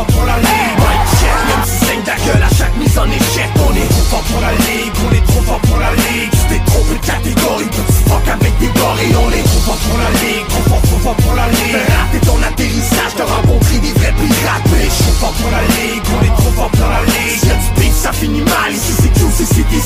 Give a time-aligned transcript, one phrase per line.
[0.00, 3.06] fort pour la ligue Mike check, même si saigne ta gueule à chaque mise en
[3.06, 6.30] échec On est trop fort pour la ligue, on est trop fort pour la ligue.
[6.30, 9.98] Tu t'es trompé de catégorie, petit fuck avec des gorilles On est trop fort pour
[9.98, 11.76] la ligue, trop fort, trop fort pour la ligue.
[11.76, 16.20] Rater ton atterrissage, t'as rencontré des vrais pirates Mais suis fort pour la ligue, on
[16.24, 17.44] est trop fort pour la ligue.
[17.44, 19.82] Y'a du beef, ça finit mal, ici c'est tout, c'est des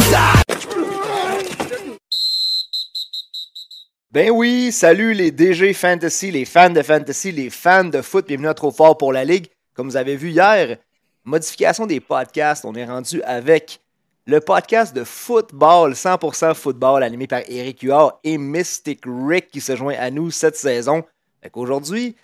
[4.12, 8.46] Ben oui, salut les DG Fantasy, les fans de Fantasy, les fans de foot, bienvenue
[8.46, 9.49] à Trop Fort pour la Ligue.
[9.74, 10.76] Comme vous avez vu hier,
[11.24, 13.80] modification des podcasts, on est rendu avec
[14.26, 19.74] le podcast de football, 100% football, animé par Eric Huard et Mystic Rick qui se
[19.74, 21.02] joint à nous cette saison.
[21.42, 22.14] Fait qu'aujourd'hui,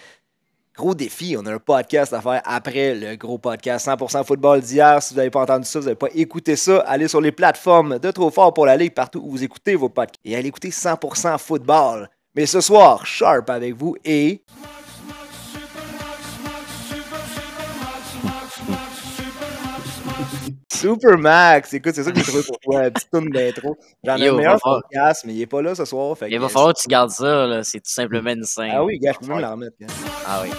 [0.76, 1.36] gros défi.
[1.36, 5.02] On a un podcast à faire après le gros podcast 100% football d'hier.
[5.02, 7.98] Si vous n'avez pas entendu ça, vous n'avez pas écouté ça, allez sur les plateformes
[7.98, 10.20] de Trop Fort pour la Ligue, partout où vous écoutez vos podcasts.
[10.24, 12.08] Et allez écouter 100% football.
[12.34, 14.42] Mais ce soir, Sharp avec vous et...
[20.72, 23.76] Super Max, écoute, c'est ça que j'ai trouvé pour toi, petite tourne d'intro.
[24.04, 26.16] J'en ai un meilleur podcast, mais il est pas là ce soir.
[26.28, 27.64] il va falloir que tu gardes ça, là.
[27.64, 28.70] c'est tout simplement une scène.
[28.72, 29.76] Ah oui, gars, je peux même la remettre.
[30.26, 30.50] Ah oui.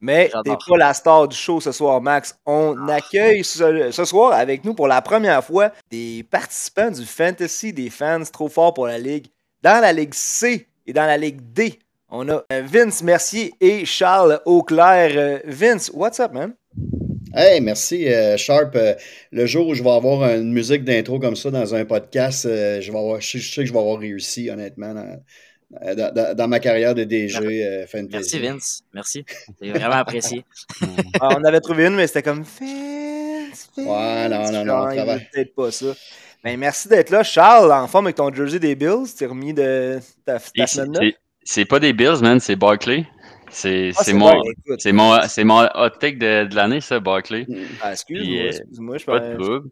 [0.00, 2.38] Mais t'es pas la star du show ce soir, Max.
[2.44, 2.96] On ah.
[2.96, 7.88] accueille ce, ce, soir avec nous pour la première fois des participants du Fantasy des
[7.88, 9.28] fans trop forts pour la Ligue
[9.62, 11.78] dans la Ligue C et dans la Ligue D.
[12.10, 15.12] On a euh, Vince Mercier et Charles Auclair.
[15.16, 16.54] Euh, Vince, what's up, man?
[17.34, 18.76] Hey, merci, euh, Sharp.
[19.32, 22.92] le jour où je vais avoir une musique d'intro comme ça dans un podcast, je,
[22.92, 24.94] vais avoir, je, sais que je vais avoir réussi, honnêtement,
[25.70, 28.08] dans, ma carrière de DG Fantasy.
[28.12, 28.82] Merci, Vince.
[28.92, 29.24] Merci.
[29.60, 30.44] C'est vraiment apprécié.
[31.20, 33.70] Ah, on avait trouvé une, mais c'était comme Vince.
[33.76, 34.88] Ouais, non, non, non.
[35.32, 35.86] Peut-être pas ça.
[36.44, 39.06] Ben, merci d'être là, Charles, en forme avec ton jersey des Bills.
[39.16, 41.10] Tu es remis de ta, ta semaine-là?
[41.44, 43.06] C'est pas des Bills, man, c'est Barkley.
[43.50, 44.42] C'est ah, mon,
[44.78, 47.46] c'est mon, mon hot take de, de l'année, ça, Barkley.
[47.80, 49.62] Ah, excuse-moi, euh, excuse-moi, je pas de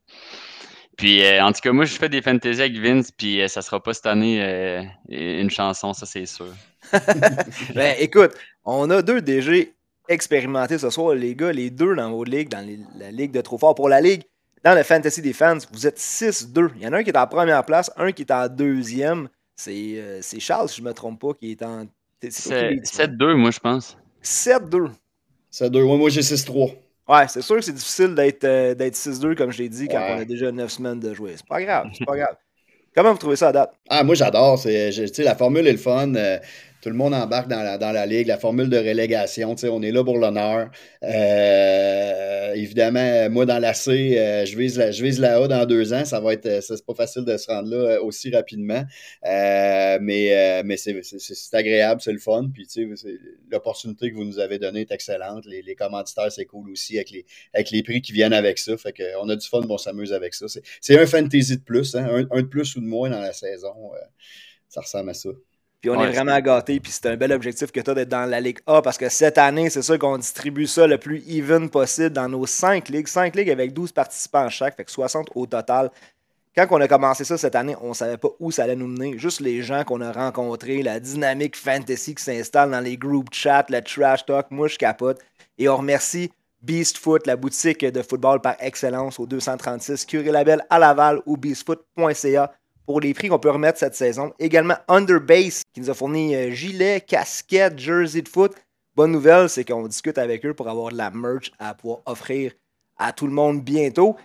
[0.96, 3.62] Puis, euh, en tout cas, moi, je fais des fantasy avec Vince, puis euh, ça
[3.62, 4.40] sera pas cette année
[5.08, 6.46] une chanson, ça, c'est sûr.
[7.74, 8.32] ben, écoute,
[8.64, 9.74] on a deux DG
[10.08, 12.64] expérimentés ce soir, les gars, les deux dans vos ligues, dans
[12.98, 14.22] la ligue de Trop Fort pour la ligue.
[14.64, 16.70] Dans le fantasy des fans, vous êtes 6-2.
[16.76, 19.28] Il y en a un qui est en première place, un qui est en deuxième.
[19.68, 21.86] Euh, c'est Charles, si je ne me trompe pas, qui est en.
[22.22, 23.96] 7-2, moi, je pense.
[24.22, 24.90] 7-2.
[25.52, 25.96] 7-2.
[25.96, 26.74] moi, j'ai 6-3.
[27.08, 30.20] Ouais, c'est sûr que c'est difficile d'être 6-2, euh, comme je l'ai dit, quand on
[30.20, 31.32] a déjà 9 semaines de jouer.
[31.36, 32.36] C'est pas grave, c'est pas grave.
[32.94, 33.74] Comment vous trouvez ça à date?
[33.88, 34.60] Ah, moi, j'adore.
[34.64, 36.14] La formule est le fun.
[36.14, 36.38] Euh,
[36.82, 38.26] tout le monde embarque dans la, dans la ligue.
[38.26, 40.68] La formule de relégation, on est là pour l'honneur.
[41.04, 45.92] Euh, évidemment, moi, dans la C, euh, je, vise la, je la A dans deux
[45.92, 46.04] ans.
[46.04, 48.84] Ça va être, c'est pas facile de se rendre là aussi rapidement.
[49.22, 52.50] mais mais c'est agréable, c'est le fun.
[52.52, 52.66] Puis,
[53.48, 55.46] l'opportunité que vous nous avez donnée est excellente.
[55.46, 58.76] Les, les commanditaires, c'est cool aussi avec les, avec les prix qui viennent avec ça.
[58.76, 60.46] Fait a du fun, on s'amuse avec ça.
[60.80, 63.32] C'est un fantasy de plus, hein, un, un, de plus ou de moins dans la
[63.32, 63.72] saison.
[64.68, 65.30] ça ressemble à ça.
[65.82, 66.78] Puis on est vraiment gâtés.
[66.78, 69.08] Puis c'est un bel objectif que tu as d'être dans la Ligue A parce que
[69.08, 73.08] cette année, c'est sûr qu'on distribue ça le plus even possible dans nos 5 ligues.
[73.08, 75.90] 5 ligues avec 12 participants chaque, fait que 60 au total.
[76.54, 78.86] Quand on a commencé ça cette année, on ne savait pas où ça allait nous
[78.86, 79.18] mener.
[79.18, 83.66] Juste les gens qu'on a rencontrés, la dynamique fantasy qui s'installe dans les group chats,
[83.68, 85.18] le trash talk, moi je capote.
[85.58, 86.30] Et on remercie
[86.62, 91.36] Beast Foot, la boutique de football par excellence au 236 Curie Label à Laval ou
[91.36, 92.52] beastfoot.ca
[92.86, 94.32] pour les prix qu'on peut remettre cette saison.
[94.38, 98.52] Également Underbase qui nous a fourni euh, gilet, casquette, jersey de foot.
[98.94, 102.52] Bonne nouvelle, c'est qu'on discute avec eux pour avoir de la merch à pouvoir offrir
[102.98, 104.16] à tout le monde bientôt.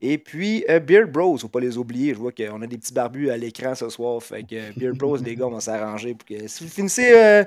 [0.00, 2.14] Et puis euh, Beard Bros, faut pas les oublier.
[2.14, 4.22] Je vois qu'on a des petits barbus à l'écran ce soir.
[4.22, 7.44] Fait que euh, Beard Bros, les gars, on va s'arranger pour que si vous finissez,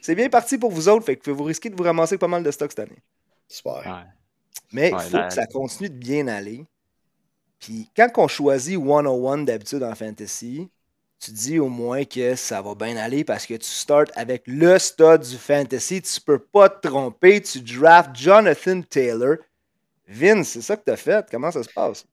[0.00, 1.04] c'est bien parti pour vous autres.
[1.04, 3.02] Fait que vous risquez de vous ramasser pas mal de stock cette année.
[3.48, 4.06] Super.
[4.72, 6.64] Mais il faut que ça continue de bien aller.
[7.64, 10.68] Puis quand on choisit 101 d'habitude en fantasy,
[11.18, 14.78] tu dis au moins que ça va bien aller parce que tu starts avec le
[14.78, 16.02] stud du fantasy.
[16.02, 17.40] Tu peux pas te tromper.
[17.40, 19.36] Tu drafts Jonathan Taylor.
[20.06, 21.26] Vince, c'est ça que tu as fait?
[21.30, 22.04] Comment ça se passe?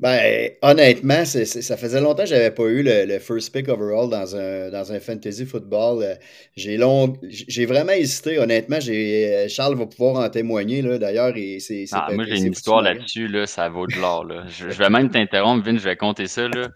[0.00, 4.36] Ben, honnêtement, ça faisait longtemps que je n'avais pas eu le, first pick overall dans
[4.36, 6.16] un, dans un fantasy football.
[6.56, 8.38] J'ai long, j'ai vraiment hésité.
[8.38, 10.82] Honnêtement, j'ai Charles va pouvoir en témoigner.
[10.82, 11.84] D'ailleurs, c'est.
[11.90, 13.26] Ah, moi, j'ai une histoire là-dessus.
[13.26, 14.24] Là, ça vaut de l'or.
[14.46, 16.46] Je, je, vais même t'interrompre, Vince, je vais compter ça.
[16.46, 16.68] Là.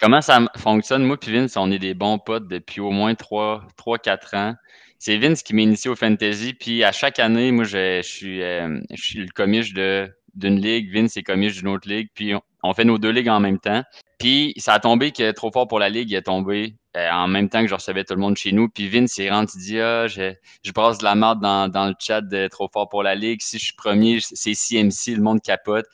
[0.00, 1.04] Comment ça fonctionne?
[1.04, 4.54] Moi et Vince, on est des bons potes depuis au moins 3-4 ans.
[4.98, 6.54] C'est Vince qui m'a initié au fantasy.
[6.54, 10.92] Puis à chaque année, moi, je, suis, euh, je suis le commiche de d'une ligue,
[10.92, 13.82] Vince est commis d'une autre ligue, puis on fait nos deux ligues en même temps.
[14.18, 17.28] Puis ça a tombé que trop fort pour la ligue, il est tombé euh, en
[17.28, 18.68] même temps que je recevais tout le monde chez nous.
[18.68, 20.32] Puis Vince, il rentre, il dit Ah, je,
[20.62, 23.42] je brasse de la merde dans, dans, le chat de trop fort pour la ligue.
[23.42, 25.86] Si je suis premier, c'est CMC, le monde capote.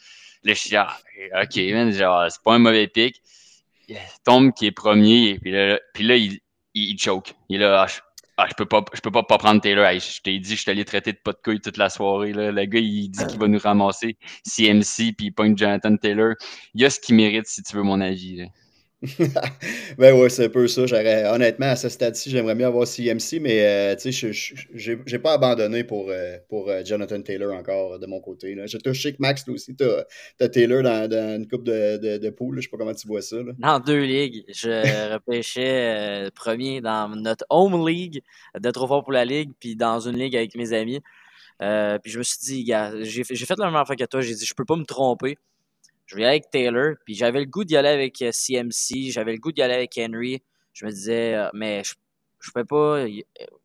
[0.45, 0.97] Là, je suis ah,
[1.43, 3.21] OK, c'est pas un mauvais pic.
[3.89, 6.39] Il tombe qui est premier, puis là, puis là il,
[6.75, 7.35] il, choke.
[7.49, 8.10] Il est là, ah,
[8.41, 9.87] ah, je peux pas, je peux pas, pas prendre Taylor.
[9.93, 12.33] je t'ai dit, je allé traiter de pas de couilles toute la soirée.
[12.33, 12.51] Là.
[12.51, 14.17] Le gars, il dit qu'il va nous ramasser
[14.47, 16.35] CMC, puis il pointe Jonathan Taylor.
[16.75, 18.47] Il y a ce qu'il mérite, si tu veux mon avis.
[19.99, 20.83] Ben ouais, c'est un peu ça.
[21.33, 25.33] Honnêtement, à ce stade-ci, j'aimerais bien avoir CMC, mais euh, tu sais, je n'ai pas
[25.33, 28.55] abandonné pour, euh, pour euh, Jonathan Taylor encore de mon côté.
[28.55, 28.67] Là.
[28.67, 32.19] Je, sais que Max, toi aussi, tu as, Taylor dans, dans, une coupe de, de,
[32.19, 32.57] de poule.
[32.59, 33.37] Je sais pas comment tu vois ça.
[33.37, 33.53] Là.
[33.59, 34.45] Dans deux ligues.
[34.49, 38.23] Je repêchais premier dans notre home league
[38.59, 41.01] de trop fort pour la ligue, puis dans une ligue avec mes amis.
[41.59, 44.21] puis je me suis dit, gars, j'ai fait la même affaire que toi.
[44.21, 45.39] J'ai dit, je peux pas me tromper
[46.11, 46.95] je aller avec Taylor.
[47.05, 49.97] Puis j'avais le goût d'y aller avec CMC, euh, j'avais le goût d'y aller avec
[49.99, 50.43] Henry.
[50.73, 51.95] Je me disais, euh, mais je,
[52.41, 53.05] je peux pas.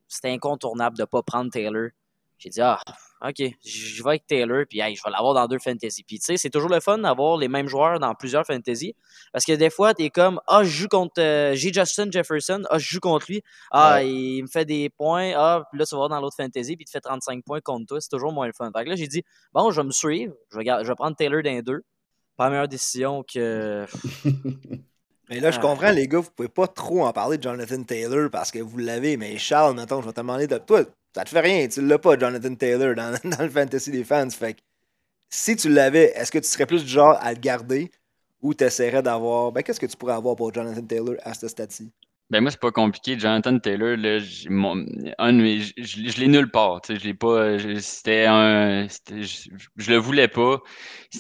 [0.07, 1.89] C'était incontournable de ne pas prendre Taylor.
[2.38, 2.80] J'ai dit, ah,
[3.21, 6.03] OK, je vais avec Taylor, puis je vais l'avoir dans deux fantasy.
[6.03, 8.94] Puis tu sais, c'est toujours le fun d'avoir les mêmes joueurs dans plusieurs fantasy.
[9.31, 11.19] Parce que des fois, tu es comme, ah, je joue contre.
[11.19, 13.42] Euh, j'ai Justin Jefferson, ah, je joue contre lui.
[13.71, 15.31] Ah, il me fait des points.
[15.36, 17.62] Ah, puis là, tu vas voir dans l'autre fantasy, puis il te fait 35 points
[17.62, 18.01] contre toi.
[18.01, 18.69] C'est toujours moins le fun.
[18.75, 20.36] Fait que là, j'ai dit, bon, je vais me suivre.
[20.51, 21.83] Je vais, je vais prendre Taylor d'un deux
[22.35, 23.85] pas la meilleure décision que.
[25.29, 28.29] mais là, je comprends, les gars, vous pouvez pas trop en parler de Jonathan Taylor
[28.29, 30.83] parce que vous l'avez, mais Charles, mettons, je vais te demander de toi,
[31.13, 34.29] ça te fait rien, tu l'as pas, Jonathan Taylor, dans, dans, le fantasy des fans.
[34.29, 34.59] Fait que
[35.29, 37.91] si tu l'avais, est-ce que tu serais plus du genre à le garder
[38.41, 39.51] ou tu essaierais d'avoir.
[39.51, 41.91] Ben, qu'est-ce que tu pourrais avoir pour Jonathan Taylor à ce stade-ci?
[42.31, 43.19] Ben moi, c'est pas compliqué.
[43.19, 44.18] Jonathan Taylor, là,
[45.19, 46.81] un, je, je, l'ai nulle part.
[46.89, 47.57] Je l'ai pas.
[47.80, 48.88] C'était un.
[48.88, 50.60] Je, je, le voulais pas.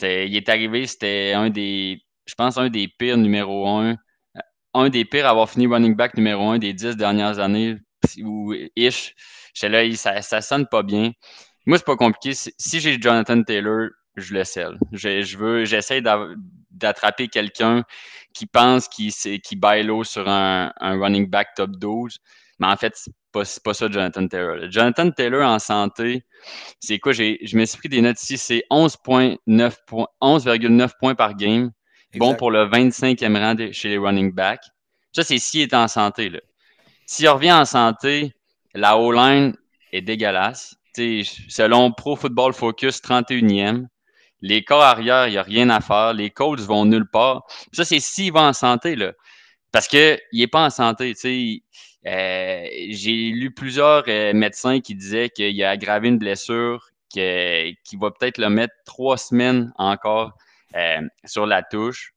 [0.01, 2.01] Il est arrivé, c'était un des.
[2.25, 3.95] Je pense un des pires numéro un.
[4.73, 7.77] Un des pires à avoir fini running back numéro un des dix dernières années.
[8.23, 9.13] Ou ish.
[9.63, 11.11] Là, ça, ça sonne pas bien.
[11.65, 12.33] Moi, c'est pas compliqué.
[12.33, 14.77] Si j'ai Jonathan Taylor, je le scelle.
[14.91, 16.01] Je, je veux, j'essaie
[16.71, 17.83] d'attraper quelqu'un
[18.33, 22.19] qui pense qu'il qui baille l'eau sur un, running back top 12.
[22.59, 24.69] Mais en fait, c'est pas, pas ça Jonathan Taylor.
[24.69, 26.23] Jonathan Taylor en santé,
[26.79, 27.11] c'est quoi?
[27.11, 31.71] Je me suis pris des notes ici, c'est 11,9 points, 11,9 points par game.
[32.17, 34.63] Bon pour le 25e rang chez les running backs.
[35.11, 36.31] Ça, c'est s'il est en santé.
[37.05, 38.33] S'il revient en santé,
[38.73, 39.55] la O-line
[39.91, 40.75] est dégueulasse.
[40.95, 43.87] selon Pro Football Focus, 31e.
[44.41, 46.13] Les corps arrière, il n'y a rien à faire.
[46.13, 47.43] Les coachs vont nulle part.
[47.71, 49.13] ça, c'est s'il va en santé, là.
[49.71, 51.13] Parce qu'il n'est pas en santé.
[52.07, 58.11] Euh, j'ai lu plusieurs euh, médecins qui disaient qu'il a aggravé une blessure qui, va
[58.11, 60.33] peut-être le mettre trois semaines encore
[60.75, 62.13] euh, sur la touche.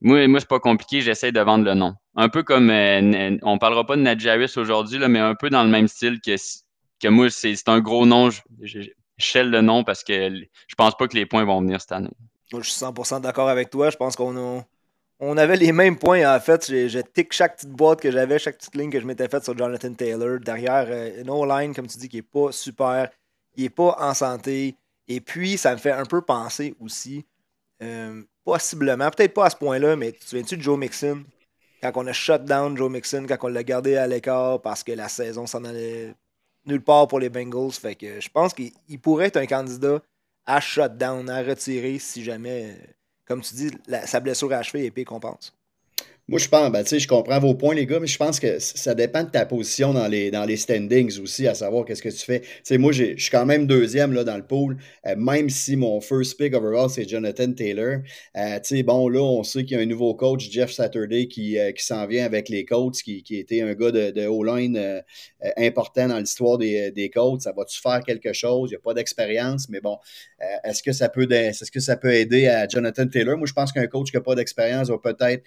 [0.00, 1.94] Moi, c'est pas compliqué, j'essaie de vendre le nom.
[2.14, 5.88] Un peu comme, on parlera pas de Nadjaris aujourd'hui, mais un peu dans le même
[5.88, 6.36] style que,
[7.00, 8.28] que moi, c'est un gros nom
[9.18, 10.30] le nom parce que
[10.66, 12.10] je pense pas que les points vont venir cette année.
[12.52, 13.90] je suis 100% d'accord avec toi.
[13.90, 14.64] Je pense qu'on
[15.20, 16.66] on avait les mêmes points en fait.
[16.68, 19.56] Je, tic chaque petite boîte que j'avais, chaque petite ligne que je m'étais faite sur
[19.56, 20.40] Jonathan Taylor.
[20.40, 23.08] Derrière, euh, une line comme tu dis, qui est pas super.
[23.56, 24.76] Il est pas en santé.
[25.06, 27.24] Et puis, ça me fait un peu penser aussi,
[27.82, 31.24] euh, possiblement, peut-être pas à ce point-là, mais tu te souviens-tu de Joe Mixon?
[31.82, 34.92] Quand on a shut down Joe Mixon, quand on l'a gardé à l'écart parce que
[34.92, 36.14] la saison s'en allait
[36.66, 37.72] nulle part pour les Bengals.
[37.72, 40.00] Fait que je pense qu'il pourrait être un candidat
[40.46, 42.76] à shutdown, à retirer si jamais,
[43.26, 43.70] comme tu dis,
[44.04, 45.53] sa blessure à cheveux est pire qu'on pense.
[46.26, 48.94] Moi, je pense, ben, je comprends vos points, les gars, mais je pense que ça
[48.94, 52.24] dépend de ta position dans les, dans les standings aussi, à savoir qu'est-ce que tu
[52.24, 52.78] fais.
[52.78, 56.38] Moi, je suis quand même deuxième là, dans le pool, euh, même si mon first
[56.38, 57.98] pick overall, c'est Jonathan Taylor.
[58.38, 61.72] Euh, bon, là, on sait qu'il y a un nouveau coach, Jeff Saturday, qui, euh,
[61.72, 65.02] qui s'en vient avec les Colts, qui, qui était un gars de, de O-line
[65.58, 67.42] important dans l'histoire des, des Colts.
[67.42, 68.70] Ça va-tu faire quelque chose?
[68.70, 69.98] Il n'y a pas d'expérience, mais bon,
[70.64, 73.36] est-ce que, peut est-ce que ça peut aider à Jonathan Taylor?
[73.36, 75.42] Moi, je pense qu'un coach qui n'a pas d'expérience va peut-être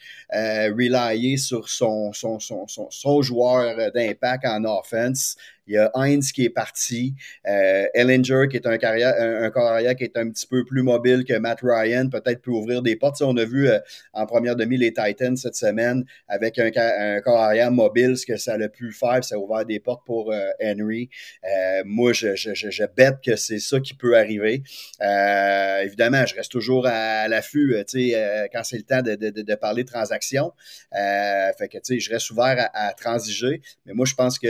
[0.70, 5.36] relayer sur son, son, son, son, son joueur d'impact en offense.
[5.68, 7.14] Il y a Heinz qui est parti.
[7.46, 11.26] Euh, Ellinger, qui est un, carrière, un, carrière qui est un petit peu plus mobile
[11.26, 13.22] que Matt Ryan, peut-être peut ouvrir des portes.
[13.22, 13.80] on a vu euh,
[14.14, 16.72] en première demi les Titans cette semaine avec un,
[17.26, 20.50] un mobile, ce que ça a pu faire, ça a ouvert des portes pour euh,
[20.62, 21.10] Henry.
[21.44, 24.64] Euh, moi, je, je, je, bête que c'est ça qui peut arriver.
[25.84, 27.76] évidemment, je reste toujours à, l'affût
[28.54, 30.54] quand c'est le temps de, de, de, parler de transactions.
[30.94, 33.62] fait que je reste ouvert à, à transiger.
[33.86, 34.48] Mais moi, je pense que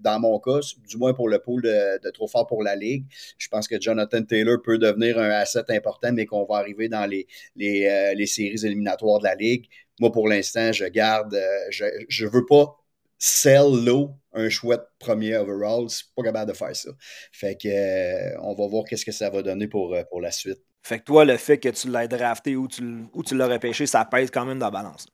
[0.00, 3.04] dans mon cas, du moins pour le pool de, trop fort pour la Ligue,
[3.38, 7.06] je pense que Jonathan Taylor peut devenir un asset important, mais qu'on va arriver dans
[7.06, 7.26] les,
[7.56, 9.66] les, séries éliminatoires de la Ligue.
[10.00, 11.38] Moi, pour l'instant, je garde,
[11.70, 12.76] je ne veux pas
[13.18, 15.88] sell low un chouette premier overall.
[15.88, 16.90] C'est pas capable de faire ça.
[17.32, 20.60] Fait que euh, on va voir qu'est-ce que ça va donner pour, euh, la suite.
[20.82, 23.86] Fait que toi, le fait que tu l'aies drafté ou tu, ou tu l'aurais pêché,
[23.86, 25.06] ça pèse quand même dans la balance.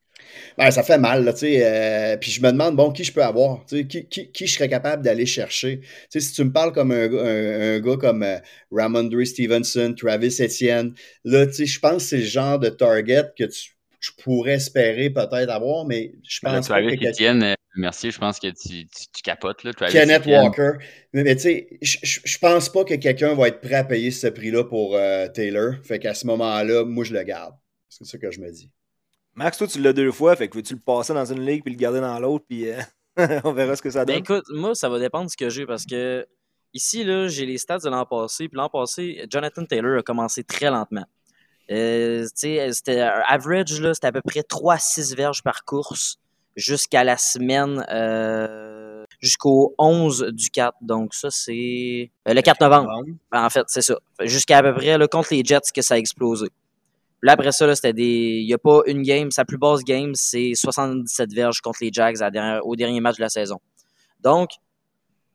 [0.59, 1.61] Ben, ça fait mal, là, tu sais.
[1.63, 3.65] Euh, puis je me demande, bon, qui je peux avoir?
[3.67, 5.81] Qui, qui, qui, je serais capable d'aller chercher?
[5.81, 8.27] Tu sais, si tu me parles comme un, un, gars comme
[8.71, 13.25] Ramondre Stevenson, Travis Etienne, là, tu sais, je pense que c'est le genre de target
[13.39, 16.73] que tu, je pourrais espérer peut-être avoir, mais je pense que...
[16.73, 19.65] Travis Etienne, Merci, je pense que tu, tu, capotes.
[19.65, 20.73] Là, Kenneth Walker.
[21.13, 24.27] Mais, tu sais, je, je pense pas que quelqu'un va être prêt à payer ce
[24.27, 25.75] prix-là pour euh, Taylor.
[25.83, 27.55] Fait qu'à ce moment-là, moi, je le garde.
[27.89, 28.71] C'est ça que je me dis.
[29.35, 30.37] Max, toi, tu l'as deux fois.
[30.37, 32.81] Fait que veux-tu le passer dans une ligue puis le garder dans l'autre, puis euh,
[33.45, 34.23] on verra ce que ça ben, donne?
[34.23, 36.27] écoute, moi, ça va dépendre de ce que j'ai parce que
[36.75, 38.49] ici, là, j'ai les stats de l'an passé.
[38.49, 41.07] Puis l'an passé, Jonathan Taylor a commencé très lentement.
[41.71, 46.19] Euh, c'était average, c'était à peu près 3-6 verges par course
[46.57, 50.77] jusqu'à la semaine euh, jusqu'au 11 du 4.
[50.81, 52.91] Donc ça, c'est euh, le 4 novembre.
[53.33, 53.97] En fait, c'est ça.
[54.21, 56.49] Jusqu'à à peu près là, contre les Jets que ça a explosé.
[57.23, 58.41] Là, après ça, c'était des.
[58.41, 59.31] Il n'y a pas une game.
[59.31, 62.17] Sa plus basse game, c'est 77 verges contre les Jags
[62.65, 63.61] au dernier match de la saison.
[64.21, 64.51] Donc,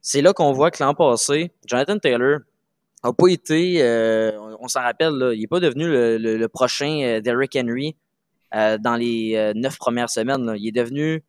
[0.02, 2.40] c'est là qu'on voit que l'an passé, Jonathan Taylor
[3.04, 3.82] n'a pas été.
[3.82, 7.96] Euh, on, s'en rappelle, là, il n'est pas devenu le, prochain Derrick Henry
[8.56, 10.54] euh, dans les euh, neuf premières semaines.
[10.58, 11.22] Il, est devenu,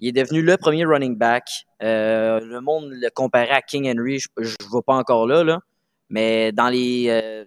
[0.00, 1.44] il est devenu le premier running back.
[1.82, 5.60] Euh, le monde le comparait à King Henry, je ne vois pas encore là, là,
[6.08, 7.46] mais dans les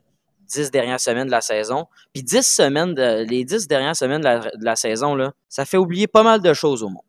[0.53, 1.88] dix dernières semaines de la saison.
[2.13, 6.24] Puis dix semaines, les dix dernières semaines de la, saison, là, ça fait oublier pas
[6.24, 7.03] mal de choses au monde.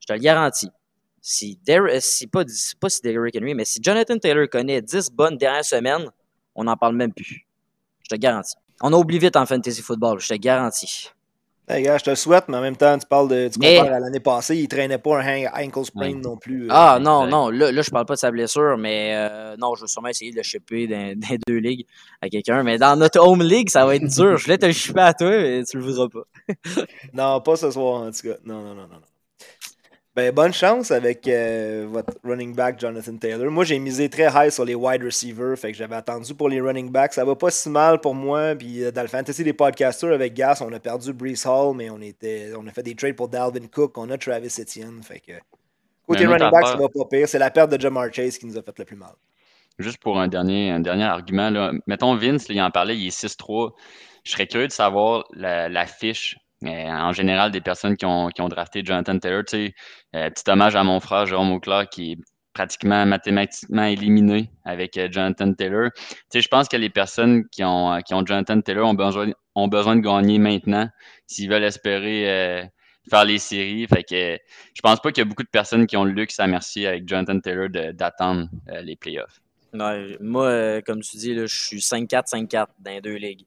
[0.00, 0.70] Je te le garantis.
[1.20, 1.60] Si,
[2.00, 2.44] si pas,
[2.80, 6.10] pas si Derrick Henry, mais si Jonathan Taylor connaît dix bonnes dernières semaines,
[6.54, 7.46] on n'en parle même plus.
[8.02, 8.54] Je te garantis.
[8.80, 11.10] On a oublié vite en fantasy football, je te garantis.
[11.70, 13.50] Hey gars, je te le souhaite, mais en même temps, tu parles de.
[13.52, 16.64] Tu compares à l'année passée, il traînait pas un ankle sprain non plus.
[16.64, 19.74] Euh, ah non, non, là, là, je parle pas de sa blessure, mais euh, non,
[19.74, 21.86] je vais sûrement essayer de le shipper dans, dans deux ligues
[22.22, 22.62] à quelqu'un.
[22.62, 24.38] Mais dans notre home league, ça va être dur.
[24.38, 26.82] Je voulais te le shipper à toi, mais tu le voudras pas.
[27.12, 28.36] non, pas ce soir en tout cas.
[28.44, 29.00] Non, non, non, non.
[30.18, 33.52] Ben, bonne chance avec euh, votre running back Jonathan Taylor.
[33.52, 36.60] Moi, j'ai misé très high sur les wide receivers, fait que j'avais attendu pour les
[36.60, 37.12] running backs.
[37.12, 38.56] Ça va pas si mal pour moi.
[38.56, 41.88] Puis euh, dans le fantasy des podcasters avec Gas, on a perdu Brees Hall, mais
[41.88, 45.00] on était, on a fait des trades pour Dalvin Cook, on a Travis Etienne.
[45.04, 45.34] Fait que
[46.04, 47.28] côté running back, ça va pas pire.
[47.28, 49.12] C'est la perte de Jamar Chase qui nous a fait le plus mal.
[49.78, 51.70] Juste pour un dernier, un dernier argument, là.
[51.86, 53.70] mettons Vince, il en parlait, il est 6-3.
[54.24, 58.82] Je serais curieux de savoir la, la fiche en général, des personnes qui ont, drafté
[58.84, 62.18] Jonathan Taylor, euh, petit hommage à mon frère Jérôme Auclair qui est
[62.52, 65.90] pratiquement mathématiquement éliminé avec euh, Jonathan Taylor.
[66.34, 70.88] Je pense que les personnes qui ont, Jonathan Taylor ont besoin, de gagner maintenant
[71.26, 72.64] s'ils veulent espérer euh,
[73.08, 73.86] faire les séries.
[73.86, 74.38] Fait que
[74.74, 76.86] je pense pas qu'il y a beaucoup de personnes qui ont le luxe à merci
[76.86, 78.48] avec Jonathan Taylor d'attendre
[78.82, 79.40] les playoffs.
[79.72, 83.46] moi, comme tu dis, je suis 5-4, 5-4 dans les deux ligues.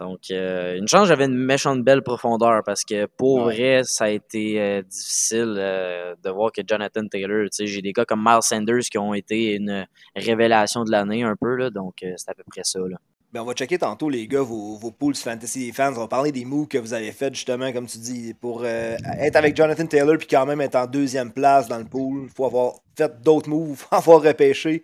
[0.00, 4.08] Donc, euh, une chance, j'avais une méchante belle profondeur parce que pour vrai, ça a
[4.08, 8.24] été euh, difficile euh, de voir que Jonathan Taylor, tu sais, j'ai des gars comme
[8.24, 12.34] Miles Sanders qui ont été une révélation de l'année un peu, là, donc c'est à
[12.34, 12.78] peu près ça.
[12.78, 12.96] Là.
[13.30, 15.92] Ben, on va checker tantôt, les gars, vos, vos pools fantasy fans.
[15.94, 19.36] On va parler des moves que vous avez fait justement, comme tu dis, pour être
[19.36, 22.22] avec Jonathan Taylor puis quand même être en deuxième place dans le pool.
[22.24, 24.82] Il faut avoir fait d'autres moves, avoir repêché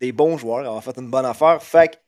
[0.00, 1.60] des bons joueurs, avoir fait une bonne affaire.
[1.60, 2.00] Fait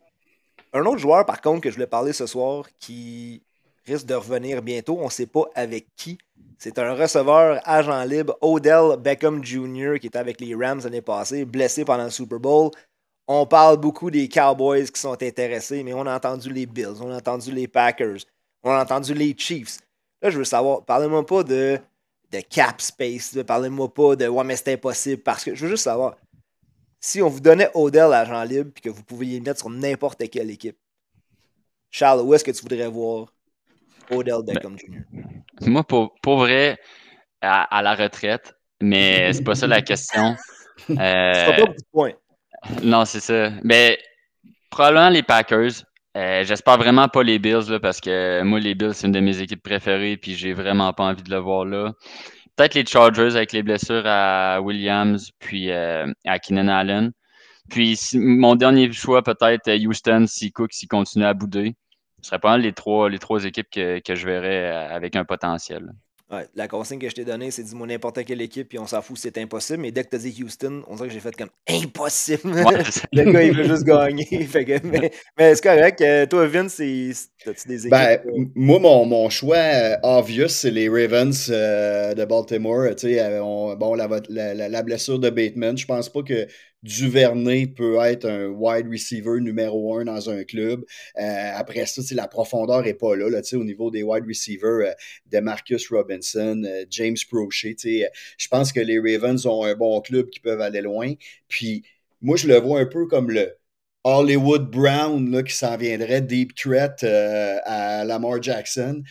[0.72, 3.42] un autre joueur, par contre, que je voulais parler ce soir, qui
[3.86, 6.18] risque de revenir bientôt, on ne sait pas avec qui.
[6.58, 11.44] C'est un receveur agent libre, Odell Beckham Jr., qui était avec les Rams l'année passée,
[11.44, 12.70] blessé pendant le Super Bowl.
[13.26, 17.10] On parle beaucoup des Cowboys qui sont intéressés, mais on a entendu les Bills, on
[17.10, 18.18] a entendu les Packers,
[18.62, 19.78] on a entendu les Chiefs.
[20.20, 21.78] Là, je veux savoir, parlez-moi pas de,
[22.30, 26.16] de cap space, parlez-moi pas de ouais, mais impossible, parce que je veux juste savoir,
[27.00, 30.22] si on vous donnait Odell agent libre et que vous pouviez le mettre sur n'importe
[30.30, 30.76] quelle équipe,
[31.90, 33.32] Charles, où est-ce que tu voudrais voir
[34.10, 35.00] Odell Beckham Jr.?
[35.62, 36.78] Moi, pour, pour vrai,
[37.40, 40.36] à, la retraite, mais c'est pas ça la question.
[40.88, 42.12] Euh, pas beaucoup de points.
[42.82, 43.50] Non, c'est ça.
[43.62, 43.98] Mais
[44.70, 45.84] probablement les Packers.
[46.16, 49.42] Euh, j'espère vraiment pas les Bills parce que moi, les Bills, c'est une de mes
[49.42, 51.92] équipes préférées puis j'ai vraiment pas envie de le voir là.
[52.56, 57.12] Peut-être les Chargers avec les blessures à Williams puis euh, à Keenan Allen.
[57.70, 61.74] Puis mon dernier choix, peut-être euh, Houston, si Cook s'il continue à bouder.
[62.20, 65.24] Ce serait pas mal les trois, les trois équipes que, je verrais euh, avec un
[65.24, 65.90] potentiel.
[66.30, 69.02] Ouais, la consigne que je t'ai donnée, c'est dis-moi n'importe quelle équipe, puis on s'en
[69.02, 69.80] fout, c'est impossible.
[69.80, 72.54] Mais dès que tu as dit Houston, on dirait que j'ai fait comme impossible.
[72.62, 72.82] Ouais,
[73.12, 74.24] le gars, il veut juste gagner.
[74.46, 76.00] Fait que- mais mais c'est correct.
[76.02, 77.12] Euh, Toi, Vince, c'est-
[77.44, 77.90] t'as-tu des équipes?
[77.90, 82.90] Ben, euh, m- moi, mon, mon choix euh, obvious, c'est les Ravens euh, de Baltimore.
[82.90, 86.22] Tu sais, euh, on- bon, la, la- la- la blessure de Bateman, je pense pas
[86.22, 86.46] que
[86.82, 90.84] Duvernay peut être un wide receiver numéro un dans un club.
[91.18, 94.92] Euh, après ça, la profondeur est pas là, là au niveau des wide receivers euh,
[95.30, 97.76] de Marcus Robinson, euh, James Prochet.
[98.38, 101.12] Je pense que les Ravens ont un bon club qui peuvent aller loin.
[101.48, 101.84] Puis,
[102.22, 103.54] moi, je le vois un peu comme le
[104.04, 109.02] Hollywood Brown là, qui s'en viendrait deep threat euh, à Lamar Jackson.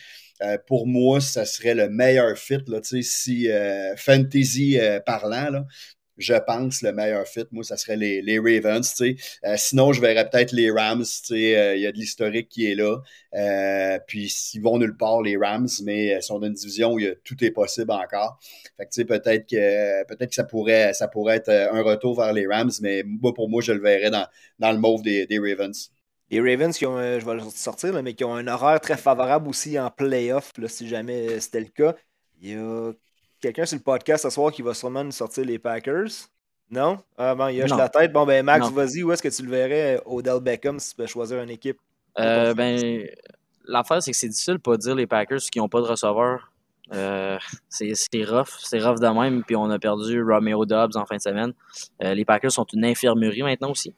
[0.42, 3.48] Euh, pour moi, ça serait le meilleur fit, là, si
[3.96, 5.66] fantasy parlant, là,
[6.20, 9.00] je pense le meilleur fit, moi, ça serait les, Ravens.
[9.00, 12.74] Euh, sinon, je verrais peut-être les Rams, euh, il y a de l'historique qui est
[12.74, 12.98] là.
[13.34, 17.42] Euh, puis, ils vont nulle part, les Rams, mais sont dans une division où tout
[17.42, 18.38] est possible encore.
[18.78, 20.92] Peut-être que, ça pourrait,
[21.34, 24.78] être un retour vers les Rams, mais moi, pour moi, je le verrais dans, le
[24.78, 25.90] mauve des, Ravens.
[26.30, 29.48] Les Ravens qui ont, je vais le sortir, mais qui ont un horaire très favorable
[29.48, 31.94] aussi en playoff, si jamais c'était le cas.
[32.42, 32.92] Il y a
[33.40, 36.08] quelqu'un sur le podcast ce soir qui va sûrement nous sortir les Packers.
[36.70, 36.98] Non?
[37.18, 37.76] Ah bon, il hoche Non.
[37.78, 38.12] la tête.
[38.12, 40.96] Bon, ben Max, vas-y, où est-ce que tu le verrais, euh, Odell Beckham, si tu
[40.96, 41.78] peux choisir une équipe?
[42.18, 43.06] Euh, ben,
[43.64, 46.52] l'affaire, c'est que c'est difficile de pas dire les Packers qui n'ont pas de receveur.
[46.92, 49.44] Euh, c'est c'est rough, c'est rough de même.
[49.44, 51.52] Puis on a perdu Romeo Dobbs en fin de semaine.
[52.02, 53.94] Euh, les Packers sont une infirmerie maintenant aussi.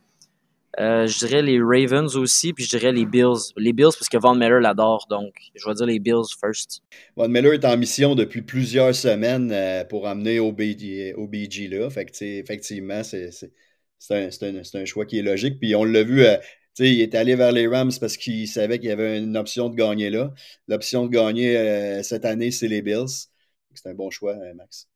[0.81, 3.53] Euh, je dirais les Ravens aussi, puis je dirais les Bills.
[3.57, 6.81] Les Bills, parce que Von Miller l'adore, donc je vais dire les Bills first.
[7.17, 11.91] Von Miller est en mission depuis plusieurs semaines euh, pour amener OBG, OBG là.
[11.91, 13.53] Fait que, effectivement, c'est c'est-
[13.99, 14.31] c'est un,
[14.65, 15.61] c'est un- choix qui est logique.
[15.61, 16.37] Puis on l'a vu, euh,
[16.75, 19.37] tu sais, il est allé vers les Rams parce qu'il savait qu'il y avait une
[19.37, 20.33] option de gagner là.
[20.69, 23.29] L'option de gagner euh, cette année, c'est les Bills.
[23.75, 24.89] C'est un bon choix, euh, Max.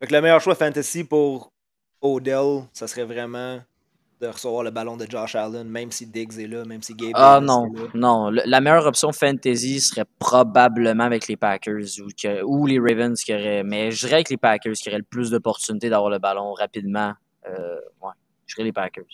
[0.00, 1.52] Fait que le meilleur choix fantasy pour
[2.00, 3.60] Odell, ça serait vraiment
[4.20, 7.10] de recevoir le ballon de Josh Allen, même si Diggs est là, même si Gabe
[7.14, 7.84] Ah non, est là.
[7.94, 8.30] non.
[8.30, 13.14] Le- la meilleure option fantasy serait probablement avec les Packers ou, que- ou les Ravens
[13.22, 13.62] qui auraient.
[13.62, 17.12] Mais je dirais avec les Packers qui auraient le plus d'opportunités d'avoir le ballon rapidement.
[17.46, 18.12] Euh, ouais,
[18.46, 19.04] je dirais les Packers.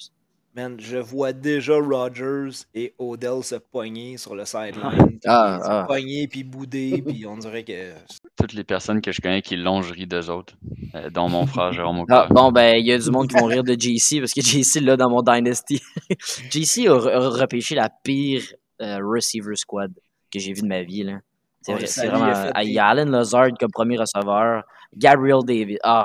[0.55, 5.19] Man, je vois déjà Rodgers et Odell se pogner sur le sideline.
[5.25, 5.85] Ah, se ah.
[5.89, 7.93] pogner puis bouder, puis on dirait que.
[8.37, 10.55] Toutes les personnes que je connais qui ris d'eux autres,
[10.95, 12.29] euh, dont mon frère Jérôme Ah, Auclair.
[12.29, 14.81] bon, ben, il y a du monde qui vont rire de JC parce que JC,
[14.81, 15.81] là, dans mon Dynasty,
[16.51, 18.43] JC a, re- a repêché la pire
[18.83, 19.93] euh, receiver squad
[20.31, 21.05] que j'ai vu de ma vie.
[21.05, 21.21] là.
[21.63, 21.73] C'est
[22.09, 22.29] vraiment.
[22.29, 25.79] il fait ah, Il y a Allen Lazard comme premier receveur, Gabriel David.
[25.83, 26.05] Ah,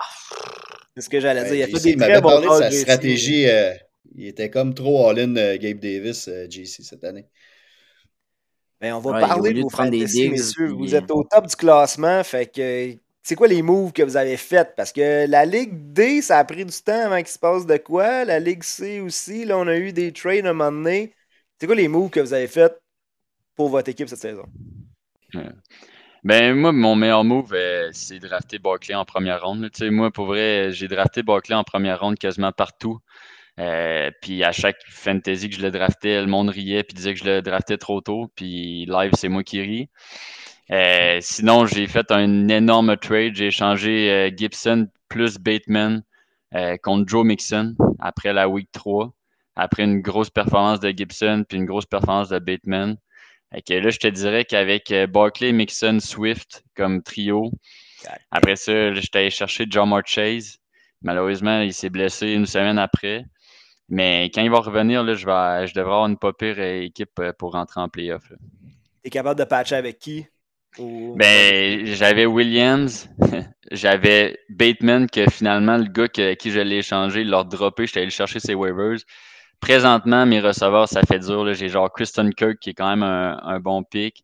[0.96, 1.54] C'est ce que j'allais dire.
[1.56, 3.50] Il a Ouais, fait JC, des très bons de sa stratégie.
[3.50, 3.74] euh,
[4.16, 7.26] il était comme trop all-in euh, Gabe Davis, euh, JC, cette année.
[8.80, 10.68] Ben, on va Ouais, parler de vos prendre des fantasy, messieurs.
[10.72, 12.24] Vous êtes au top du classement.
[12.24, 14.76] Fait que c'est quoi les moves que vous avez faites?
[14.76, 17.78] Parce que la Ligue D, ça a pris du temps avant qu'il se passe de
[17.78, 18.24] quoi.
[18.26, 21.14] La Ligue C aussi, là, on a eu des trades à un moment donné.
[21.60, 22.80] C'est quoi les moves que vous avez faites
[23.56, 24.46] pour votre équipe cette saison?
[26.24, 29.62] Ben, moi, mon meilleur move, euh, c'est de drafter Barkley en première ronde.
[29.62, 29.70] là.
[29.70, 33.00] Tu sais, moi, pour vrai, j'ai drafté Barkley en première ronde quasiment partout.
[33.60, 37.20] Euh, puis à chaque fantasy que je le draftais, le monde riait puis disait que
[37.20, 38.32] je le draftais trop tôt.
[38.36, 39.90] Puis live, c'est moi qui ris.
[40.72, 43.36] Euh, sinon, j'ai fait un énorme trade.
[43.36, 46.04] J'ai échangé euh, Gibson plus Bateman
[46.56, 49.12] euh, contre Joe Mixon après la week 3.
[49.56, 52.98] Après une grosse performance de Gibson puis une grosse performance de Bateman.
[53.66, 57.50] Que là, je te dirais qu'avec Barkley, Mixon, Swift comme trio,
[58.30, 60.58] après ça, j'étais allé chercher Jamar Chase.
[61.02, 63.24] Malheureusement, il s'est blessé une semaine après.
[63.90, 66.82] Mais quand il va revenir, là, je, vais, je devrais avoir une pas pire euh,
[66.82, 68.32] équipe euh, pour rentrer en playoff.
[69.04, 70.26] T'es capable de patcher avec qui?
[70.78, 73.10] Ou- Ben, j'avais Williams,
[73.72, 78.00] j'avais Bateman, que finalement, le gars que, qui je l'ai échangé, il l'a droppé, j'étais
[78.00, 78.98] allé le chercher ses waivers.
[79.60, 81.52] Présentement, mes receveurs, ça fait dur.
[81.54, 84.24] J'ai genre Kristen Kirk, qui est quand même un, un bon pick.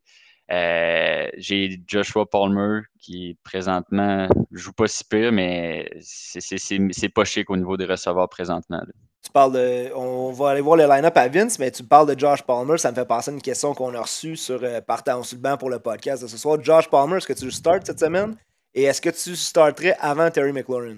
[0.52, 7.58] Euh, j'ai Joshua Palmer, qui présentement joue pas si pire, mais c'est- pas chic au
[7.58, 8.78] niveau des receveurs présentement.
[8.86, 8.94] là.
[9.24, 9.94] Tu parles de.
[9.96, 12.78] On va aller voir le line-up à Vince, mais tu parles de Josh Palmer.
[12.78, 15.58] Ça me fait penser à une question qu'on a reçue sur euh, Partant sur le
[15.58, 16.62] pour le podcast de ce soir.
[16.62, 18.36] Josh Palmer, est-ce que tu startes cette semaine?
[18.76, 20.98] Et est-ce que tu starterais avant Terry McLaurin?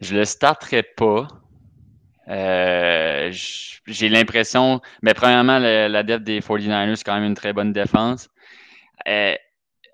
[0.00, 1.26] Je le starterai pas.
[2.28, 3.30] Euh,
[3.86, 8.28] J'ai l'impression, mais premièrement, la def des 49ers, c'est quand même une très bonne défense.
[9.08, 9.34] Euh,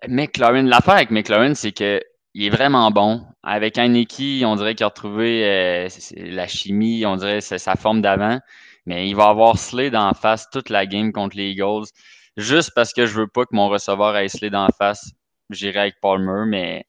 [0.09, 2.03] McLaurin, l'affaire avec McLaurin, c'est que
[2.39, 3.27] il est vraiment bon.
[3.43, 8.01] Avec Heineke, on dirait qu'il a retrouvé euh, la chimie, on dirait c'est sa forme
[8.01, 8.39] d'avant.
[8.87, 11.87] Mais il va avoir Slade en face toute la game contre les Eagles.
[12.37, 15.13] Juste parce que je veux pas que mon receveur ait Slade en face
[15.51, 16.87] j'irai avec Palmer, mais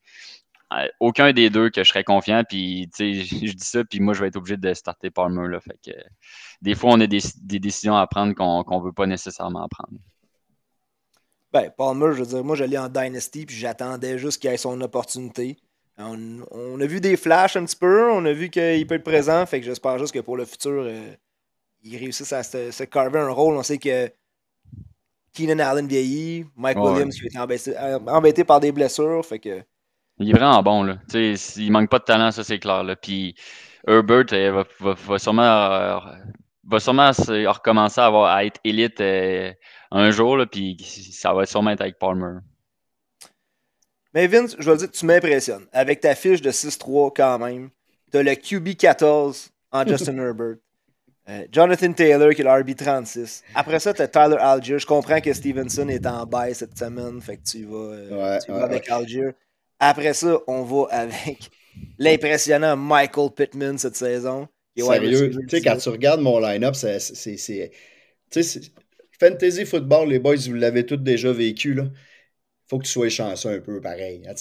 [0.73, 2.43] euh, aucun des deux que je serais confiant.
[2.47, 5.47] Puis, je dis ça, puis moi, je vais être obligé de starter Palmer.
[5.47, 5.97] Là, fait que,
[6.61, 9.99] des fois, on a des, décisions à prendre qu'on ne veut pas nécessairement prendre.
[11.51, 14.57] Ben, Palmer, je veux dire, moi, je l'ai en Dynasty, puis j'attendais juste qu'il ait
[14.57, 15.57] son opportunité.
[15.97, 19.45] On, a vu des flashs un petit peu, on a vu qu'il peut être présent,
[19.45, 21.11] fait que j'espère juste que pour le futur, euh,
[21.83, 23.57] il réussisse à se, carver un rôle.
[23.57, 24.09] On sait que
[25.33, 29.61] Keenan Allen vieillit, Mike Williams qui est euh, embêté, par des blessures, fait que
[30.19, 30.97] il est vraiment bon, là.
[31.07, 32.83] sais, il manque pas de talent, ça c'est clair.
[32.83, 32.95] Là.
[32.97, 33.35] Puis
[33.87, 35.97] Herbert eh, va, va, va, sûrement, euh,
[36.65, 39.53] va sûrement recommencer à, avoir, à être élite euh,
[39.91, 40.77] un jour, là, puis
[41.11, 42.39] ça va sûrement être avec Palmer.
[44.13, 45.65] Mais Vince, je vais te dire, tu m'impressionnes.
[45.71, 47.69] Avec ta fiche de 6-3 quand même,
[48.11, 50.55] tu as le QB14 en Justin Herbert.
[51.29, 53.43] Euh, Jonathan Taylor qui est le RB36.
[53.53, 54.79] Après ça, tu as Tyler Algier.
[54.79, 58.63] Je comprends que Stevenson est en bail cette semaine, fait que tu vas, tu vas
[58.63, 59.29] avec Algier.
[59.79, 61.51] Après ça, on va avec
[61.99, 64.47] l'impressionnant Michael Pittman cette saison.
[64.75, 67.71] Sérieux, tu sais, quand tu regardes mon line-up, c'est.
[69.19, 71.89] Fantasy football, les boys, vous l'avez tous déjà vécu, là.
[72.69, 74.21] Faut que tu sois chanceux un peu, pareil.
[74.27, 74.33] Hein,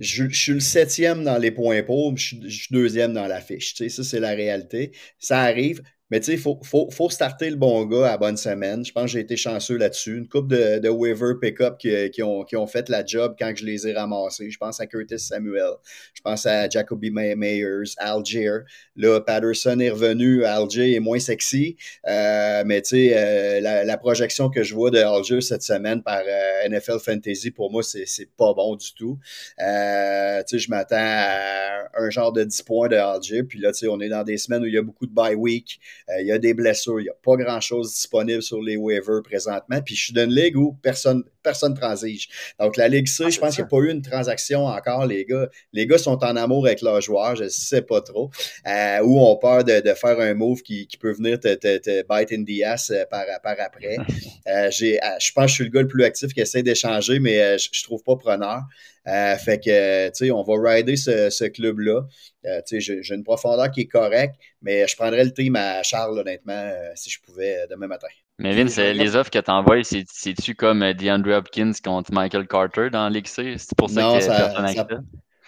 [0.00, 3.74] je, je, suis le septième dans les points pauvres, je, suis deuxième dans la fiche.
[3.74, 4.92] Ça, c'est la réalité.
[5.18, 5.82] Ça arrive.
[6.10, 8.84] Mais tu sais, il faut, faut, faut, starter le bon gars à bonne semaine.
[8.84, 10.16] Je pense que j'ai été chanceux là-dessus.
[10.16, 13.52] Une coupe de, de waiver pick-up qui, qui, ont, qui ont fait la job quand
[13.54, 14.50] je les ai ramassés.
[14.50, 15.72] Je pense à Curtis Samuel.
[16.14, 18.50] Je pense à Jacoby Meyers, Algier.
[18.96, 20.44] Là, Patterson est revenu.
[20.44, 21.76] Algier est moins sexy.
[22.06, 26.02] Euh, mais tu sais, euh, la, la, projection que je vois de Algier cette semaine
[26.02, 29.18] par euh, NFL Fantasy, pour moi, c'est pas bon du tout.
[29.60, 33.42] Euh, tu sais, je m'attends à un genre de 10 points de Algier.
[33.42, 35.12] Puis là, tu sais, on est dans des semaines où il y a beaucoup de
[35.12, 35.80] bye week.
[36.10, 39.22] Euh, il y a des blessures, il n'y a pas grand-chose disponible sur les waivers
[39.22, 39.80] présentement.
[39.84, 42.28] Puis je suis dans une ligue où personne personne transige.
[42.58, 45.06] Donc la Ligue C, ah, je pense qu'il n'y a pas eu une transaction encore,
[45.06, 45.48] les gars.
[45.72, 48.30] Les gars sont en amour avec leurs joueurs, je ne sais pas trop.
[48.66, 52.44] Euh, ou ont peur de, faire un move qui, peut venir te, te, bite in
[52.44, 53.96] the ass euh, par, par après.
[54.46, 57.68] je pense que je suis le gars le plus actif qui essaie d'échanger, mais je
[57.68, 58.62] ne trouve pas preneur.
[59.08, 62.02] Euh, fait que, tu sais, on va rider ce, club-là.
[62.46, 65.82] Euh, tu sais, j'ai une profondeur qui est correcte, mais je prendrais le team à
[65.82, 68.08] Charles, honnêtement, euh, si je pouvais demain matin.
[68.38, 73.08] Mais Vince, les offres que tu envoies, c'est-tu comme DeAndre Hopkins contre Michael Carter dans
[73.08, 73.54] Ligue C?
[73.58, 74.86] C'est pour ça que ça, ça,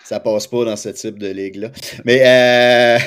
[0.04, 1.70] ça, passe pas dans ce type de ligue-là.
[2.04, 2.18] Mais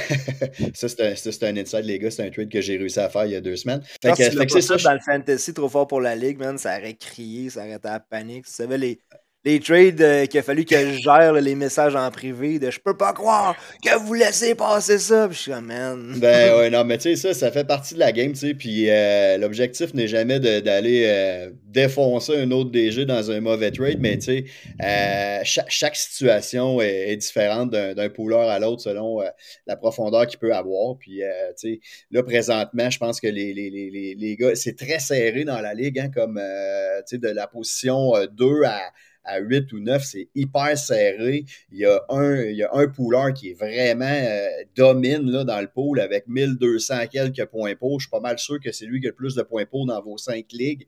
[0.73, 2.09] ça, c'est un, un, inside, les gars.
[2.09, 3.83] C'est un trade que j'ai réussi à faire il y a deux semaines.
[4.01, 4.77] Fait que, c'est ça.
[4.77, 7.87] Dans le fantasy, trop fort pour la ligue, man, ça aurait crié, ça aurait été
[7.87, 8.45] à panique.
[8.45, 8.99] Tu savais, les,
[9.45, 12.79] les trades euh, qu'il a fallu que je gère les messages en privé de je
[12.79, 15.29] peux pas croire que vous laissez passer ça.
[15.29, 16.15] Je suis comme, man.
[16.17, 18.53] Ben ouais, non, mais tu sais, ça, ça fait partie de la game, tu sais.
[18.55, 23.99] Puis euh, l'objectif n'est jamais d'aller euh, défoncer un autre DG dans un mauvais trade,
[23.99, 24.45] mais tu
[24.79, 29.21] sais, chaque, situation est, différente d'un pooler à l'autre selon
[29.67, 30.97] la profondeur qu'il peut avoir.
[30.97, 31.21] Puis,
[31.57, 31.79] tu sais,
[32.09, 35.73] là, présentement, je pense que les, les, les, les gars, c'est très serré dans la
[35.73, 38.81] ligue, hein, comme, tu sais, de la position 2 à
[39.25, 41.45] à 8 ou 9, c'est hyper serré.
[41.71, 45.43] Il y a un, il y a un pooleur qui est vraiment euh, domine là,
[45.43, 47.99] dans le pool avec 1200 quelques points pour.
[47.99, 49.85] Je suis pas mal sûr que c'est lui qui a le plus de points pour
[49.85, 50.87] dans vos cinq ligues.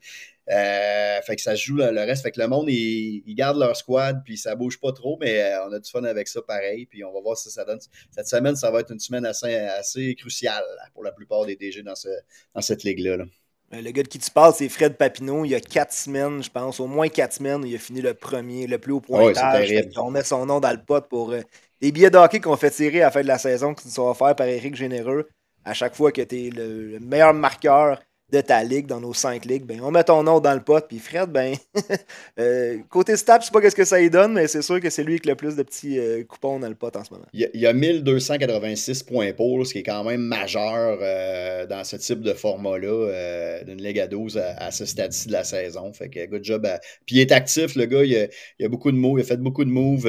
[0.50, 2.23] Euh, fait que ça joue le reste.
[2.23, 5.67] Fait que le monde, ils, garde leur squad, puis ça bouge pas trop, mais euh,
[5.67, 6.86] on a du fun avec ça pareil.
[6.86, 7.80] Puis on va voir si ça donne.
[8.12, 11.84] Cette semaine, ça va être une semaine assez, assez cruciale pour la plupart des DG
[11.84, 12.10] dans, ce,
[12.54, 13.17] dans cette ligue-là.
[13.17, 13.26] là
[13.71, 15.43] le gars de qui tu parles, c'est Fred Papineau.
[15.43, 18.13] Il y a quatre semaines, je pense, au moins quatre semaines, il a fini le
[18.13, 19.73] premier, le plus haut pointage.
[19.97, 21.41] on met son nom dans le pot pour euh,
[21.82, 24.08] des billets de hockey qu'on fait tirer à la fin de la saison qui sont
[24.08, 25.27] offerts par Eric Généreux.
[25.65, 29.45] À chaque fois que tu es le, meilleur marqueur de ta ligue, dans nos cinq
[29.45, 30.85] ligues, ben, on met ton nom dans le pot.
[30.85, 31.55] Puis Fred, ben,
[32.39, 34.89] euh, côté stats, je sais pas ce que ça y donne, mais c'est sûr que
[34.89, 37.13] c'est lui qui a le plus de petits euh, coupons dans le pot en ce
[37.13, 37.25] moment.
[37.31, 41.95] Il y a, 1286 points pour, ce qui est quand même majeur euh, dans ce
[41.95, 45.93] type de format-là, d'une ligue à 12 à, ce stade-ci de la saison.
[45.93, 46.67] Fait que good job.
[47.05, 49.37] Puis il est actif, le gars, il a, a, beaucoup de moves, il a fait
[49.37, 50.03] beaucoup de moves,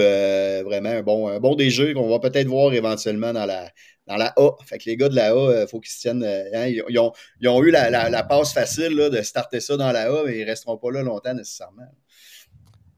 [0.64, 3.70] vraiment un bon, un bon DG qu'on va peut-être voir éventuellement dans la,
[4.08, 4.50] dans la A.
[4.64, 6.24] Fait que les gars de la A, il euh, faut qu'ils se tiennent.
[6.24, 9.76] Euh, hein, ils, ont, ils, ont, eu la, la, passe facile là, de starter ça
[9.76, 11.86] dans la A, mais ils ne resteront pas là longtemps nécessairement.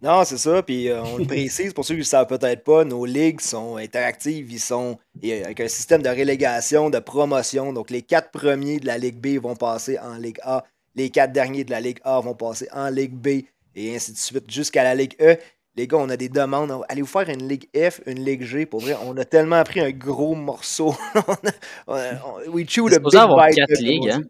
[0.02, 0.62] Non, c'est ça.
[0.62, 3.40] Puis euh, on le précise, pour ceux qui ne le savent peut-être pas, nos ligues
[3.40, 4.50] sont interactives.
[4.50, 7.72] Ils sont avec un système de relégation, de promotion.
[7.72, 10.64] Donc les quatre premiers de la Ligue B vont passer en Ligue A.
[10.94, 13.44] Les quatre derniers de la Ligue A vont passer en Ligue B.
[13.76, 15.36] Et ainsi de suite jusqu'à la Ligue E.
[15.76, 16.72] Les gars, on a des demandes.
[16.88, 18.66] Allez vous faire une Ligue F, une Ligue G.
[18.66, 20.94] Pour vrai, on a tellement pris un gros morceau.
[22.48, 23.54] we chew the big bite.
[23.54, 24.22] quatre ligues, hein?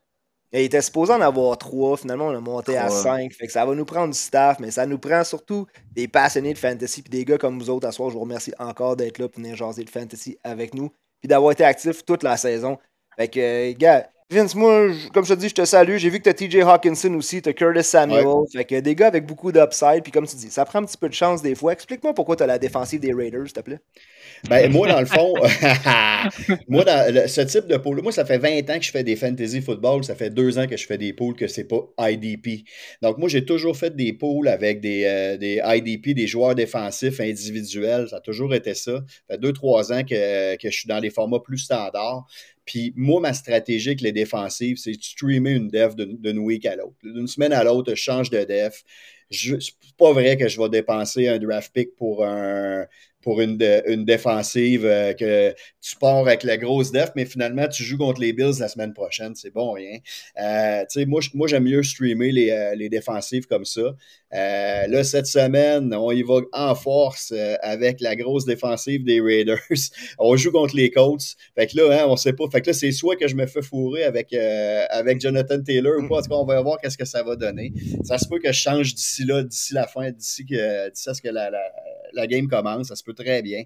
[0.52, 1.96] il était supposé en avoir trois.
[1.96, 3.32] Finalement, on a monté à cinq.
[3.32, 6.52] Fait que ça va nous prendre du staff, mais ça nous prend surtout des passionnés
[6.52, 7.02] de fantasy.
[7.02, 9.40] Puis des gars comme vous autres à soir, je vous remercie encore d'être là pour
[9.40, 10.90] venir jaser de fantasy avec nous.
[11.20, 12.78] Puis d'avoir été actifs toute la saison.
[13.16, 15.96] Fait que, gars, Vince, moi, comme je te dis, je te salue.
[15.96, 18.24] J'ai vu que t'as TJ Hawkinson aussi, t'as Curtis Samuel.
[18.52, 20.02] Fait que des gars avec beaucoup d'upside.
[20.04, 21.72] Puis comme tu dis, ça prend un petit peu de chance des fois.
[21.72, 23.80] Explique-moi pourquoi t'as la défensive des Raiders, s'il te plaît.
[24.48, 25.34] Ben, moi, dans le fond,
[26.68, 29.16] moi, dans ce type de pool, moi, ça fait 20 ans que je fais des
[29.16, 30.04] fantasy football.
[30.04, 32.64] Ça fait deux ans que je fais des pools que c'est pas IDP.
[33.02, 37.20] Donc, moi, j'ai toujours fait des pools avec des, euh, des IDP, des joueurs défensifs
[37.20, 38.08] individuels.
[38.08, 38.92] Ça a toujours été ça.
[38.92, 42.26] Ça fait deux, trois ans que, que je suis dans des formats plus standards.
[42.64, 46.76] Puis moi, ma stratégie avec les défensives, c'est de streamer une def d'une week à
[46.76, 46.94] l'autre.
[47.02, 48.84] D'une semaine à l'autre, je change de def.
[49.30, 52.86] C'est pas vrai que je vais dépenser un draft pick pour un
[53.22, 57.82] pour une, une défensive euh, que tu pars avec la grosse def, mais finalement, tu
[57.84, 59.34] joues contre les Bills la semaine prochaine.
[59.34, 59.98] C'est bon, rien.
[60.40, 63.94] Euh, tu sais, moi, moi j'aime mieux streamer les, euh, les défensives comme ça.
[64.32, 69.20] Euh, là, cette semaine, on y va en force euh, avec la grosse défensive des
[69.20, 69.58] Raiders.
[70.18, 71.34] on joue contre les Colts.
[71.56, 72.44] Fait que là, hein, on sait pas.
[72.50, 75.94] Fait que là, c'est soit que je me fais fourrer avec, euh, avec Jonathan Taylor
[75.98, 76.18] ou pas.
[76.18, 77.72] En tout cas, on va voir qu'est-ce que ça va donner?
[78.04, 81.14] Ça se peut que je change d'ici là, d'ici la fin, d'ici que, d'ici à
[81.14, 82.88] ce que la, game commence.
[82.88, 83.64] Ça se peut très bien.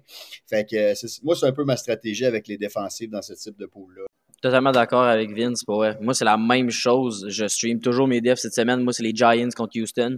[0.49, 3.67] Fait que moi, c'est un peu ma stratégie avec les défensives dans ce type de
[3.67, 4.05] pool-là.
[4.41, 5.63] Totalement d'accord avec Vince.
[5.67, 7.27] Moi, c'est la même chose.
[7.29, 8.81] Je stream toujours mes defs cette semaine.
[8.81, 10.17] Moi, c'est les Giants contre Houston.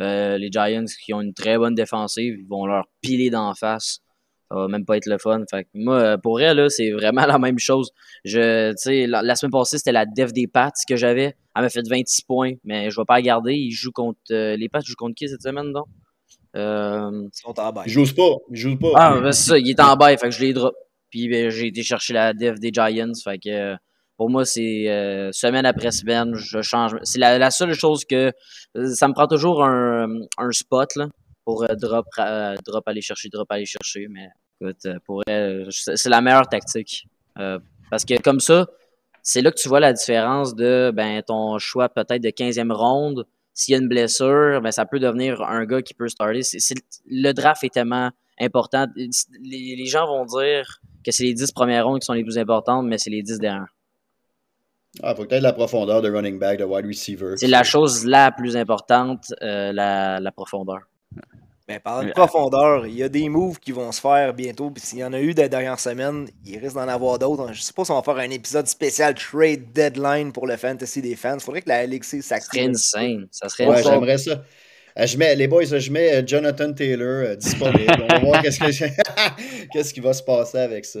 [0.00, 3.98] Euh, les Giants qui ont une très bonne défensive, ils vont leur piler d'en face.
[4.50, 5.42] Ça va même pas être le fun.
[5.50, 7.90] Fait que moi, euh, pour elle, là, c'est vraiment la même chose.
[8.24, 11.34] Je, tu sais, la, la semaine passée, c'était la def des Pats que j'avais.
[11.54, 13.54] Elle m'a fait 26 points, mais je vais pas la garder.
[13.54, 15.86] Ils jouent contre euh, les Pats jouent contre qui cette semaine, donc?
[16.56, 17.82] Euh, Ils sont en bas.
[17.86, 18.36] Ils jouent pas.
[18.50, 18.92] Ils jouent pas.
[18.94, 20.74] ah, ben, c'est ça, il est en bas, fait que je les drop.
[21.10, 23.76] Puis ben, j'ai été chercher la dev des Giants, fait que euh,
[24.16, 26.96] pour moi, c'est euh, semaine après semaine, je change.
[27.02, 28.32] C'est la, la seule chose que
[28.94, 30.06] ça me prend toujours un,
[30.38, 31.08] un spot là,
[31.44, 34.06] pour euh, drop, euh, drop aller chercher, drop aller chercher.
[34.08, 34.28] Mais
[34.60, 37.06] écoute, euh, pour c'est la meilleure tactique.
[37.38, 37.58] Euh,
[37.90, 38.66] parce que comme ça,
[39.22, 43.26] c'est là que tu vois la différence de ben ton choix peut-être de 15e ronde.
[43.54, 46.40] S'il y a une blessure, ben ça peut devenir un gars qui peut starter.
[47.06, 48.86] Le draft est tellement important.
[48.96, 49.10] Les,
[49.76, 52.86] les gens vont dire que c'est les 10 premières rondes qui sont les plus importantes,
[52.86, 53.74] mais c'est les 10 dernières.
[55.02, 57.34] Ah, faut peut-être la profondeur de running back, de wide receiver.
[57.36, 60.80] C'est la chose la plus importante, euh, la, la profondeur.
[61.68, 64.70] Mais parlant de Mais- profondeur, il y a des moves qui vont se faire bientôt.
[64.70, 67.52] Puis s'il y en a eu des dernières semaines, il risque d'en avoir d'autres.
[67.52, 71.00] Je sais pas si on va faire un épisode spécial trade deadline pour le fantasy
[71.00, 71.38] des fans.
[71.38, 72.70] Faudrait que la LXC Ça serait s'active.
[72.70, 73.28] insane.
[73.30, 74.42] Ça serait Ouais, j'aimerais ça.
[74.98, 77.94] Euh, Je mets, les boys, je mets euh, Jonathan Taylor euh, disponible.
[78.04, 81.00] On va voir qu'est-ce, que- qu'est-ce qui va se passer avec ça.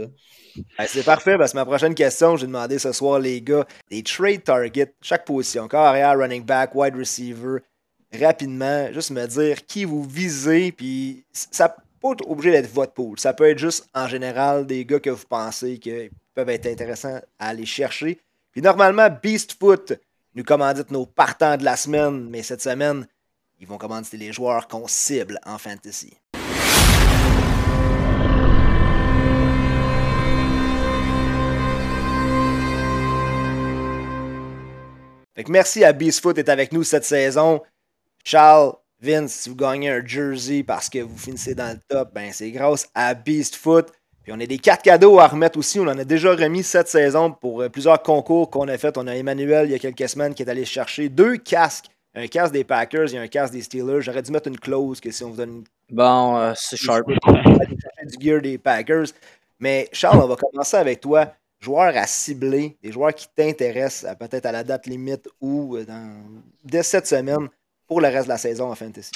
[0.78, 4.02] Ben, c'est parfait, parce que ma prochaine question, j'ai demandé ce soir, les gars, des
[4.02, 7.58] trade targets, chaque position, corps arrière, running back, wide receiver,
[8.20, 12.92] rapidement, juste me dire qui vous visez, puis ça peut pas être obligé d'être votre
[12.92, 13.18] pool.
[13.18, 17.20] Ça peut être juste, en général, des gars que vous pensez qui peuvent être intéressants
[17.38, 18.18] à aller chercher.
[18.50, 19.94] Puis normalement, Beastfoot
[20.34, 23.06] nous commandite nos partants de la semaine, mais cette semaine,
[23.62, 26.18] ils vont commanditer les joueurs qu'on cible en fantasy.
[35.34, 37.62] Fait que merci à Beastfoot d'être avec nous cette saison.
[38.24, 42.32] Charles, Vince, si vous gagnez un jersey parce que vous finissez dans le top, ben
[42.32, 43.92] c'est grâce à Beastfoot.
[44.24, 45.78] Puis on a des quatre cadeaux à remettre aussi.
[45.78, 48.98] On en a déjà remis cette saison pour euh, plusieurs concours qu'on a fait.
[48.98, 51.91] On a Emmanuel il y a quelques semaines qui est allé chercher deux casques.
[52.14, 54.02] Un casque des Packers et un casque des Steelers.
[54.02, 57.06] J'aurais dû mettre une clause que si on vous donne une Bon, euh, c'est sharp.
[57.08, 59.06] du gear des Packers.
[59.58, 61.32] Mais Charles, on va commencer avec toi.
[61.60, 65.84] Joueurs à cibler, des joueurs qui t'intéressent à- peut-être à la date limite ou euh,
[65.84, 66.22] dans,
[66.64, 67.48] dès cette semaine
[67.86, 69.12] pour le reste de la saison en fantasy.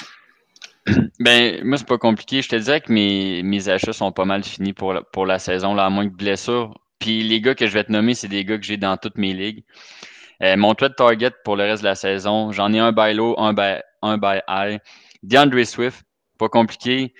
[1.18, 2.42] Ben, moi, c'est pas compliqué.
[2.42, 5.38] Je te dirais que mes, mes achats sont pas mal finis pour la, pour la
[5.38, 6.78] saison, là, à moins de blessures.
[7.00, 9.18] Puis les gars que je vais te nommer, c'est des gars que j'ai dans toutes
[9.18, 9.64] mes ligues.
[10.42, 13.34] Euh, mon trade target pour le reste de la saison, j'en ai un by low,
[13.38, 14.78] un by, un by high.
[15.22, 16.04] DeAndre Swift,
[16.38, 17.14] pas compliqué.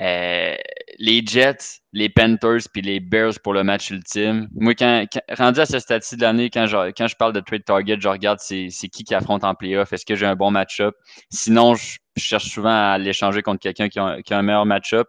[0.00, 0.54] Euh,
[1.00, 4.48] les Jets, les Panthers puis les Bears pour le match ultime.
[4.54, 5.04] Moi, quand,
[5.36, 8.08] rendu à ce stade-ci de l'année, quand je, quand je parle de trade target, je
[8.08, 9.92] regarde c'est qui qui affronte en playoff.
[9.92, 10.94] Est-ce que j'ai un bon match-up?
[11.30, 15.08] Sinon, je, cherche souvent à l'échanger contre quelqu'un qui, a- qui a un meilleur match-up,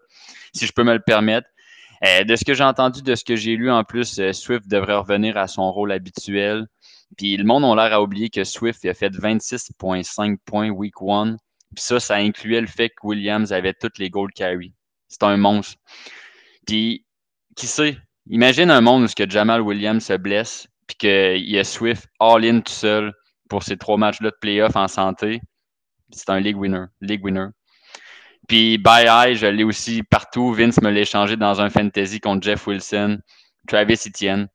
[0.53, 1.47] si je peux me le permettre.
[2.05, 4.95] Euh, de ce que j'ai entendu, de ce que j'ai lu en plus, Swift devrait
[4.95, 6.65] revenir à son rôle habituel.
[7.17, 11.37] Puis le monde a l'air à oublier que Swift a fait 26,5 points week 1.
[11.75, 14.73] Puis ça, ça incluait le fait que Williams avait toutes les gold carry.
[15.07, 15.77] C'est un monstre.
[16.65, 17.05] Puis,
[17.55, 17.97] qui sait?
[18.27, 22.07] Imagine un monde où ce que Jamal Williams se blesse, puis qu'il y a Swift
[22.19, 23.13] all-in tout seul
[23.49, 25.41] pour ces trois matchs-là de playoff en santé,
[26.11, 26.85] c'est un league winner.
[27.01, 27.47] League winner.
[28.47, 30.53] Puis by eye, je l'ai aussi partout.
[30.53, 33.19] Vince me l'a échangé dans un fantasy contre Jeff Wilson,
[33.67, 34.47] Travis Etienne.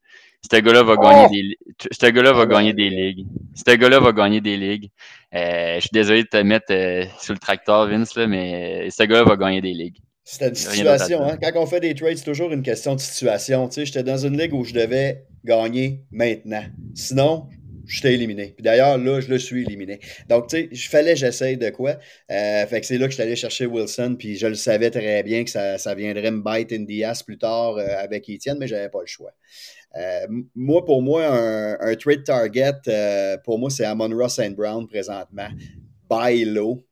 [0.51, 1.57] Ce gars-là va, gagner
[2.01, 3.27] des, gars va gagner des ligues.
[3.55, 4.91] Ce gars-là va gagner des ligues.
[5.35, 9.05] Euh, je suis désolé de te mettre euh, sur le tracteur, Vince, là, mais ce
[9.05, 9.97] gars-là va gagner des ligues.
[10.23, 11.23] C'est une situation.
[11.23, 11.39] Hein?
[11.41, 13.69] Quand on fait des trades, c'est toujours une question de situation.
[13.69, 16.65] Tu sais, j'étais dans une ligue où je devais gagner maintenant.
[16.95, 17.49] Sinon,
[17.87, 18.55] j'étais éliminé.
[18.57, 20.01] Puis d'ailleurs, là, je le suis éliminé.
[20.29, 21.99] Donc, tu sais, il fallait j'essaye de quoi.
[22.31, 24.91] Euh, fait que c'est là que je suis allé chercher Wilson, puis je le savais
[24.91, 28.29] très bien que ça, ça viendrait me bite in the ass plus tard euh, avec
[28.29, 29.33] Etienne, mais j'avais pas le choix.
[29.97, 31.25] Euh, moi, pour moi,
[31.81, 35.49] un, trade target, pour moi, c'est Amon Ross and Brown présentement.
[36.09, 36.85] Buy low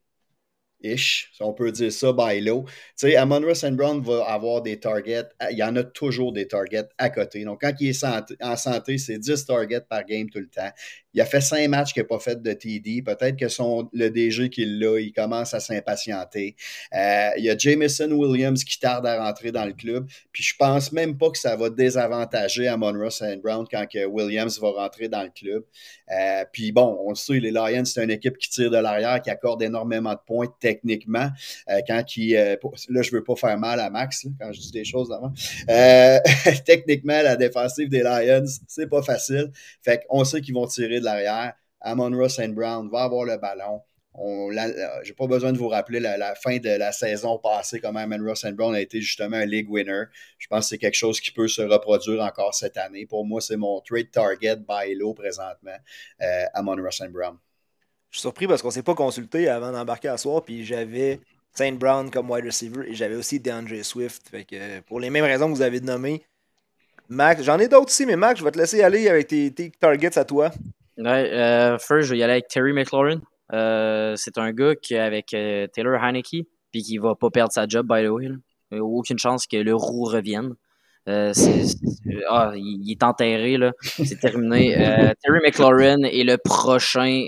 [0.82, 2.64] ish, si on peut dire ça, by low.
[2.64, 6.48] Tu sais, Amon Ross Brown va avoir des targets, il y en a toujours des
[6.48, 7.44] targets à côté.
[7.44, 8.04] Donc, quand il est
[8.42, 10.70] en santé, c'est 10 targets par game tout le temps.
[11.14, 13.02] Il a fait cinq matchs qu'il n'a pas fait de TD.
[13.02, 13.46] Peut-être que
[13.92, 16.56] le DG qui l'a, il commence à s'impatienter.
[16.94, 20.06] Euh, il y a Jameson Williams qui tarde à rentrer dans le club.
[20.32, 23.40] Puis je pense même pas que ça va désavantager à Monroe St.
[23.42, 25.64] Brown quand Williams va rentrer dans le club.
[26.10, 29.20] Euh, puis bon, on le sait, les Lions, c'est une équipe qui tire de l'arrière,
[29.20, 31.28] qui accorde énormément de points techniquement.
[31.68, 35.08] Euh, qui, là, je veux pas faire mal à Max quand je dis des choses
[35.08, 35.32] d'avant.
[36.64, 39.50] techniquement, la défensive des Lions, c'est pas facile.
[39.82, 41.54] Fait qu'on sait qu'ils vont tirer de l'arrière.
[41.80, 43.82] Amon Ross and Brown va avoir le ballon.
[44.14, 48.24] Je n'ai pas besoin de vous rappeler la, fin de la saison passée, comment Amon
[48.24, 50.04] Ross and Brown a été justement un league winner.
[50.38, 53.06] Je pense que c'est quelque chose qui peut se reproduire encore cette année.
[53.06, 55.76] Pour moi, c'est mon trade target by low présentement,
[56.20, 57.36] euh, Amon Ross and Brown.
[58.10, 61.20] Je suis surpris parce qu'on ne s'est pas consulté avant d'embarquer à soir, puis j'avais
[61.54, 64.30] Saint Brown comme wide receiver et j'avais aussi DeAndre Swift.
[64.86, 66.22] pour les mêmes raisons que vous avez nommées,
[67.08, 70.18] Max, j'en ai d'autres aussi, mais Max, je vais te laisser aller avec tes targets
[70.18, 70.50] à toi.
[71.06, 73.20] Euh, first, je vais y aller avec Terry McLaurin.
[73.52, 77.52] Euh, c'est un gars qui est avec euh, Taylor Heineke, puis qui va pas perdre
[77.52, 78.28] sa job, by the way.
[78.70, 80.54] Il a aucune chance que le roux revienne.
[81.06, 83.72] Ah, il, est enterré, là.
[83.82, 84.74] C'est terminé.
[85.22, 87.26] Terry McLaurin est le prochain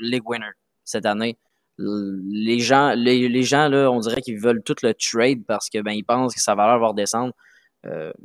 [0.00, 0.50] League winner
[0.84, 1.38] cette année.
[1.78, 5.92] Les gens, les, gens là, on dirait qu'ils veulent tout le trade parce que ben
[5.92, 7.32] ils pensent que sa valeur va redescendre.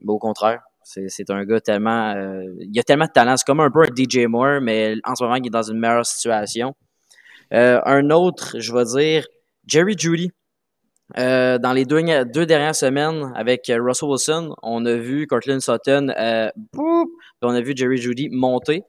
[0.05, 2.13] au contraire, c'est un gars tellement.
[2.15, 3.37] Euh, il a tellement de talent.
[3.37, 5.79] C'est comme un peu un DJ Moore, mais en ce moment, il est dans une
[5.79, 6.75] meilleure situation.
[7.53, 9.27] Euh, un autre, je vais dire,
[9.65, 10.31] Jerry Judy.
[11.17, 16.07] Euh, dans les deux, dernières semaines avec Russell Wilson, on a vu Cortland Sutton,
[16.75, 18.83] on a vu Jerry Judy monter.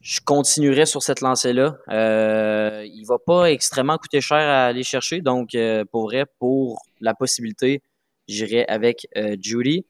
[0.00, 1.76] Je continuerai sur cette lancée-là.
[2.84, 5.50] Il va pas extrêmement coûter cher à aller chercher, donc
[5.90, 7.82] pour vrai, pour la possibilité,
[8.28, 9.06] j'irai avec
[9.40, 9.84] Judy.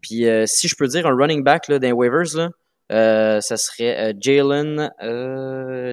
[0.00, 2.50] Puis euh, si je peux dire un running back là, dans waivers,
[2.92, 4.90] euh, ça serait euh, Jalen,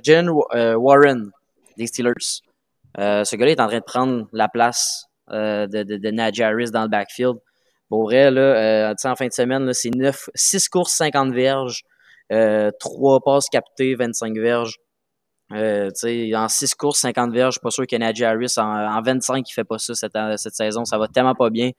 [0.04, 1.32] Jalen Warren
[1.78, 2.42] des Steelers.
[2.98, 6.90] ce gars-là est en train de prendre la place de, de, Najee Harris dans le
[6.90, 7.36] backfield.
[7.90, 11.84] Pour vrai, là, en fin de semaine, c'est 9, 6 courses, 50 verges,
[12.32, 14.76] euh, 3 passes captées, 25 verges.
[15.54, 15.90] Euh,
[16.36, 19.50] en 6 courses, 50 verges, je suis pas sûr que Najee Harris en, en 25
[19.50, 20.84] il fait pas ça cette, cette saison.
[20.84, 21.72] Ça va tellement pas bien.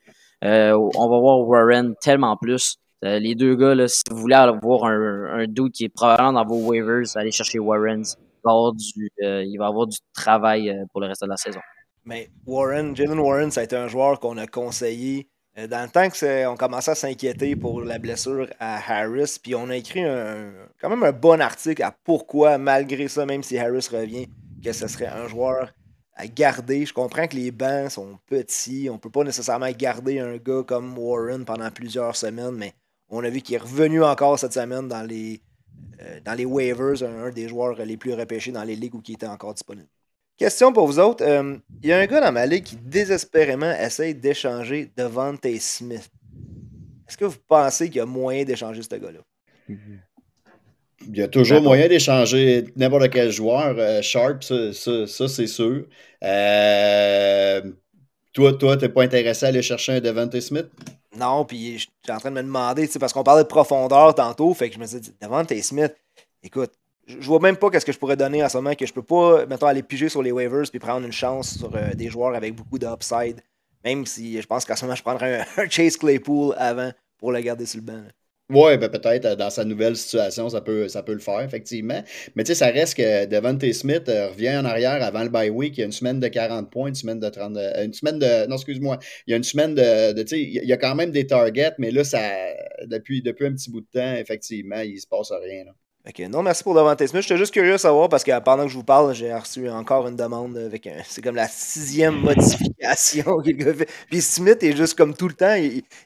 [0.44, 2.76] Euh, on va voir Warren tellement plus.
[3.04, 6.44] Euh, les deux gars, là, si vous voulez avoir un, dude qui est probablement dans
[6.44, 8.02] vos waivers, allez chercher Warren.
[8.02, 11.60] Il va avoir du, euh, avoir du travail pour le reste de la saison.
[12.04, 16.08] Mais Warren, Jalen Warren, ça a été un joueur qu'on a conseillé dans le temps
[16.08, 20.88] qu'on commençait à s'inquiéter pour la blessure à Harris, puis on a écrit un, quand
[20.88, 24.28] même un bon article à pourquoi, malgré ça, même si Harris revient,
[24.62, 25.72] que ce serait un joueur
[26.18, 26.84] à garder.
[26.84, 28.88] Je comprends que les bancs sont petits.
[28.90, 32.74] On peut pas nécessairement garder un gars comme Warren pendant plusieurs semaines, mais
[33.08, 35.40] on a vu qu'il est revenu encore cette semaine dans les,
[36.02, 39.12] euh, dans les waivers, un, des joueurs les plus repêchés dans les ligues où qui
[39.12, 39.88] était encore disponible.
[40.36, 41.24] Question pour vous autres.
[41.24, 46.10] Euh, il y a un gars dans ma ligue qui désespérément essaye d'échanger Devante Smith.
[47.08, 49.20] Est-ce que vous pensez qu'il y a moyen d'échanger ce gars-là?
[51.06, 53.74] Il y a toujours moyen d'échanger n'importe quel joueur.
[53.78, 55.84] Euh, Sharp, ça, c'est sûr.
[56.24, 57.62] Euh,
[58.32, 60.66] toi, toi, t'es pas intéressé à aller chercher un Devante Smith?
[61.16, 64.52] Non, puis je suis en train de me demander, parce qu'on parlait de profondeur tantôt,
[64.54, 65.94] fait que je me suis dit, Devante Smith,
[66.42, 66.72] écoute,
[67.08, 69.02] je vois même pas qu'est-ce que je pourrais donner en ce moment que je peux
[69.02, 72.34] pas, mettons, aller piger sur les waivers puis prendre une chance sur euh, des joueurs
[72.34, 73.40] avec beaucoup d'upside.
[73.84, 77.40] Même si je pense qu'en ce moment, je prendrais un, Chase Claypool avant pour le
[77.40, 78.02] garder sur le banc.
[78.50, 82.02] Oui, ben peut-être euh, dans sa nouvelle situation, ça peut, ça peut le faire, effectivement.
[82.34, 85.50] Mais tu sais, ça reste que Devante Smith euh, revient en arrière avant le bye
[85.50, 85.76] week.
[85.76, 87.56] Il y a une semaine de 40 points, une semaine de 30.
[87.58, 88.46] Euh, une semaine de.
[88.46, 88.98] Non, excuse-moi.
[89.26, 90.22] Il y a une semaine de.
[90.22, 92.20] tu sais, il y a quand même des targets, mais là, ça,
[92.86, 95.64] depuis, depuis un petit bout de temps, effectivement, il se passe rien.
[95.66, 95.72] Là.
[96.08, 97.20] Ok, non, merci pour Devante Smith.
[97.20, 100.08] J'étais juste curieux de savoir parce que pendant que je vous parle, j'ai reçu encore
[100.08, 101.02] une demande avec un.
[101.06, 103.90] C'est comme la sixième modification qu'il a fait.
[104.10, 105.54] Puis Smith est juste comme tout le temps,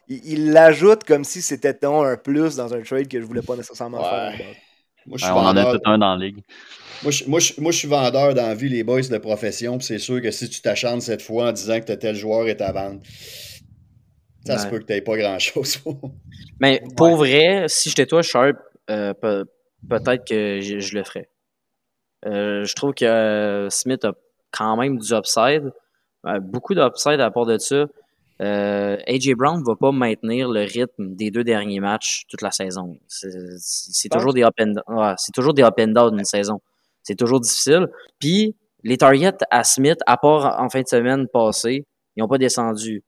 [0.08, 4.02] il l'ajoute comme si c'était un plus dans un trade que je voulais pas nécessairement
[4.02, 4.32] faire.
[5.06, 6.42] Moi, je suis on en a tout un dans la ligue.
[7.02, 9.78] Moi je, moi, moi, je, suis vendeur dans la vie, les boys de profession.
[9.80, 12.70] c'est sûr que si tu t'achantes cette fois en disant que tel joueur est à
[12.72, 13.00] vendre,
[14.46, 15.78] ça se peut que tu n'aies pas grand-chose.
[16.60, 18.56] Mais pour vrai, si j'étais toi, Sharp,
[18.90, 19.12] euh,
[19.88, 21.28] peut-être que je, le ferais.
[22.26, 24.12] Euh, je trouve que euh, Smith a
[24.50, 25.72] quand même du upside,
[26.26, 27.86] euh, beaucoup d'upside à part de ça.
[28.40, 32.98] AJ Brown ne va pas maintenir le rythme des deux derniers matchs toute la saison.
[33.06, 34.74] C'est toujours des up and
[35.16, 36.60] c'est toujours des up and down une saison.
[37.04, 37.86] C'est toujours difficile.
[38.18, 42.38] Puis les targets à Smith, à part en fin de semaine passée, ils n'ont pas
[42.38, 43.04] descendu.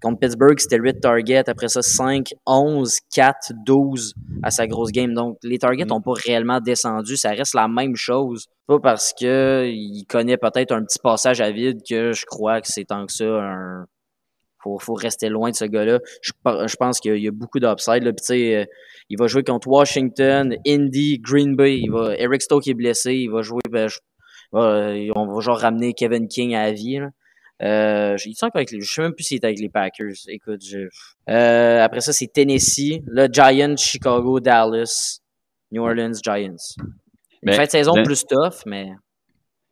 [0.00, 1.48] Contre Pittsburgh, c'était 8 targets.
[1.48, 5.12] Après ça, 5, 11, 4, 12 à sa grosse game.
[5.12, 6.04] Donc, les targets n'ont mm.
[6.04, 7.16] pas réellement descendu.
[7.16, 8.46] Ça reste la même chose.
[8.66, 12.84] Pas parce qu'il connaît peut-être un petit passage à vide que je crois que c'est
[12.84, 13.86] tant que ça un.
[14.60, 16.00] Faut, faut rester loin de ce gars-là.
[16.20, 16.32] Je,
[16.66, 18.02] je, pense qu'il y a beaucoup d'upside.
[18.02, 18.64] Puis, tu sais, euh,
[19.08, 21.78] il va jouer contre Washington, Indy, Green Bay.
[21.78, 23.14] Il va, Eric Stokes est blessé.
[23.14, 23.62] Il va jouer.
[23.70, 23.88] Ben,
[24.52, 26.98] on va genre ramener Kevin King à la vie.
[26.98, 27.10] Là.
[27.62, 30.14] Euh, il avec les, je sais même plus s'il est avec les Packers.
[30.28, 30.88] Écoute, je,
[31.28, 35.20] euh, après ça, c'est Tennessee, le Giants, Chicago, Dallas,
[35.72, 36.56] New Orleans, Giants.
[37.42, 38.90] Une fin de saison plus tough, mais.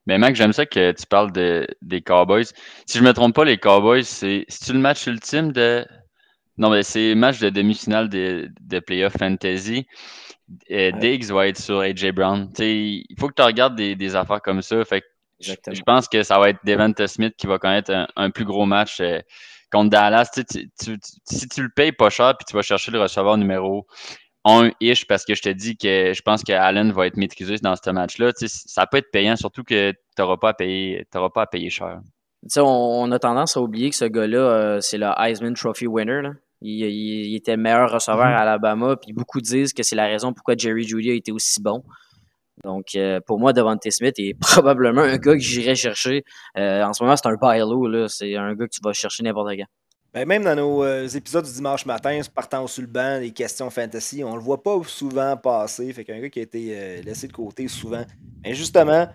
[0.08, 2.46] Mais Mac, j'aime ça que tu parles de, des Cowboys.
[2.86, 5.84] Si je me trompe pas, les Cowboys, c'est c'est le match ultime de.
[6.58, 9.86] Non, mais c'est le match de demi-finale de, de Playoff Fantasy.
[10.70, 12.48] Euh, Diggs va être sur AJ Brown.
[12.58, 14.84] il faut que tu regardes des, des affaires comme ça.
[14.84, 15.02] Fait
[15.40, 19.00] je pense que ça va être Devante Smith qui va connaître un, plus gros match
[19.00, 19.20] euh,
[19.70, 20.30] contre Dallas.
[20.32, 23.86] si tu le payes pas cher puis tu vas chercher le receveur numéro
[24.46, 27.74] 1-ish parce que je te dis que je pense que Allen va être maîtrisé dans
[27.74, 31.46] ce match-là, ça peut être payant, surtout que tu n'auras pas, à payer, pas à
[31.46, 32.00] payer cher.
[32.56, 36.22] On, a tendance à oublier que ce gars-là, euh, c'est le Heisman Trophy winner.
[36.62, 38.36] Il, était meilleur receveur mm-hmm.
[38.36, 41.60] à Alabama, puis beaucoup disent que c'est la raison pourquoi Jerry Judy a été aussi
[41.60, 41.82] bon.
[42.64, 46.24] Donc, euh, pour moi, Devante Smith est probablement un gars que j'irais chercher.
[46.56, 48.08] Euh, en ce moment, c'est un bailo.
[48.08, 49.66] C'est un gars que tu vas chercher n'importe quand.
[50.14, 53.68] Ben, même dans nos euh, épisodes du dimanche matin, partant sur le banc, les questions
[53.68, 55.92] fantasy, on le voit pas souvent passer.
[55.92, 58.04] Fait qu'un gars qui a été laissé de côté souvent.
[58.42, 59.08] Mais justement,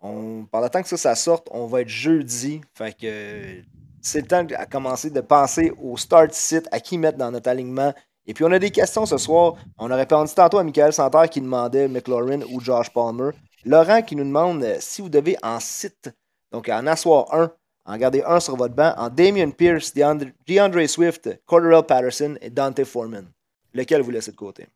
[0.00, 2.60] on, par le temps que ça, ça sorte, on va être jeudi.
[2.74, 3.62] Fait que
[4.02, 7.48] c'est le temps de commencer de penser au start site, à qui mettre dans notre
[7.48, 7.94] alignement
[8.26, 9.54] et puis, on a des questions ce soir.
[9.78, 13.30] On aurait répondu tantôt à Michael Santerre qui demandait McLaurin ou Josh Palmer.
[13.64, 16.10] Laurent qui nous demande euh, si vous devez en site,
[16.52, 17.50] donc en asseoir un,
[17.86, 22.84] en garder un sur votre banc, en Damien Pierce, DeAndre, Swift, Corderell Patterson et Dante
[22.84, 23.26] Foreman.
[23.72, 24.66] Lequel vous laissez de côté?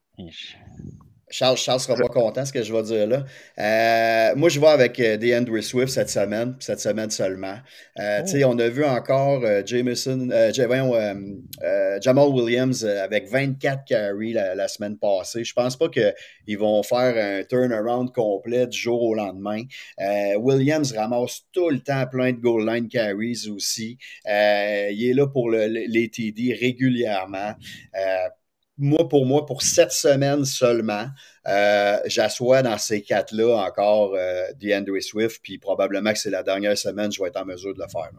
[1.30, 3.24] Charles, Charles sera pas content ce que je vais dire là.
[3.58, 7.56] Euh, moi, je vais avec euh, DeAndre Swift cette semaine, cette semaine seulement.
[7.98, 8.44] Euh, oh.
[8.46, 15.44] On a vu encore Jameson, Jamal Williams avec 24 carries la, semaine passée.
[15.44, 19.62] Je pense pas qu'ils vont faire un turnaround complet du jour au lendemain.
[20.38, 23.98] Williams ramasse tout le temps plein de goal line carries aussi.
[24.24, 27.54] il est là pour les TD régulièrement
[28.78, 31.06] moi, pour moi, pour sept semaines seulement,
[31.46, 36.78] euh, j'assois dans ces quatre-là encore euh, DeAndre Swift, puis probablement que c'est la dernière
[36.78, 38.10] semaine je vais être en mesure de le faire.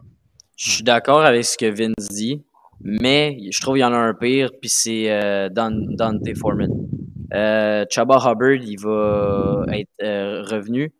[0.56, 2.44] Je suis d'accord avec ce que Vince dit,
[2.80, 6.70] mais je trouve qu'il y en a un pire, puis c'est euh, Dante Foreman.
[7.32, 10.92] Euh, Chaba Hubbard, il va être euh, revenu.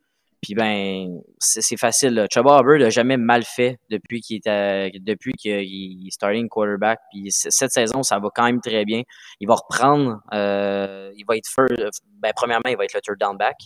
[0.43, 2.27] Puis ben, c'est facile.
[2.33, 6.99] Chuba Hubbard n'a jamais mal fait depuis qu'il est depuis qu'il est starting quarterback.
[7.13, 9.03] Puis cette saison, ça va quand même très bien.
[9.41, 10.21] Il va reprendre.
[10.33, 13.57] Euh, il va être first, ben, premièrement, il va être le third down back.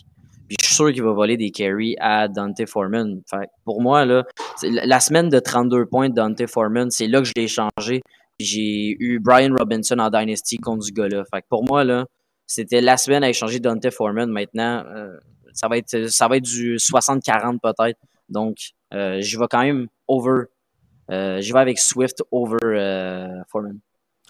[0.47, 3.21] Puis je suis sûr qu'il va voler des carries à Dante Foreman.
[3.27, 4.23] Fait, pour moi, là,
[4.61, 8.01] la semaine de 32 points de Dante Foreman, c'est là que je l'ai changé.
[8.39, 11.23] J'ai eu Brian Robinson en Dynasty contre ce gars-là.
[11.33, 12.05] Fait pour moi, là,
[12.45, 14.29] c'était la semaine à échanger Dante Foreman.
[14.29, 15.17] Maintenant, euh,
[15.55, 17.99] ça va être, ça va être du 60-40 peut-être.
[18.29, 18.57] Donc,
[18.93, 20.43] euh, je vais quand même over.
[21.11, 23.79] Euh, je vais avec Swift over euh, Foreman.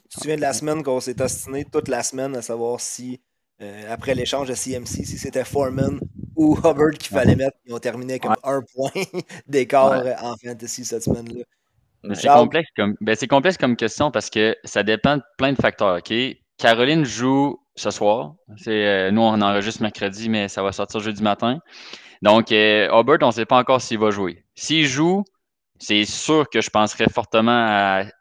[0.09, 3.21] Tu te souviens de la semaine qu'on s'est ostiné toute la semaine à savoir si,
[3.61, 5.99] euh, après l'échange de CMC, si c'était Foreman
[6.35, 7.57] ou Hubbard qu'il fallait mettre.
[7.65, 8.91] Ils ont terminé comme un point
[9.47, 11.43] d'écart en fantasy cette semaine-là.
[12.13, 15.97] C'est complexe, comme, ben complexe comme question parce que ça dépend de plein de facteurs.
[15.97, 16.13] ok?
[16.57, 18.33] Caroline joue ce soir.
[18.57, 21.59] C'est, nous, on enregistre mercredi, mais ça va sortir jeudi matin.
[22.21, 24.43] Donc, Aubert, on ne sait pas encore s'il va jouer.
[24.55, 25.23] S'il joue,
[25.79, 27.65] c'est sûr que je penserais fortement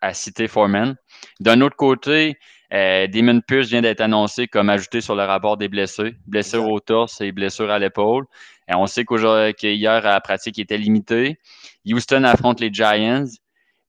[0.01, 0.97] à, citer Foreman.
[1.41, 2.37] D'un autre côté,
[2.73, 6.17] euh, Damon Pierce vient d'être annoncé comme ajouté sur le rapport des blessés.
[6.27, 8.25] Blessure au torse et blessure à l'épaule.
[8.69, 11.39] Et on sait qu'hier, la pratique était limitée.
[11.87, 13.27] Houston affronte les Giants.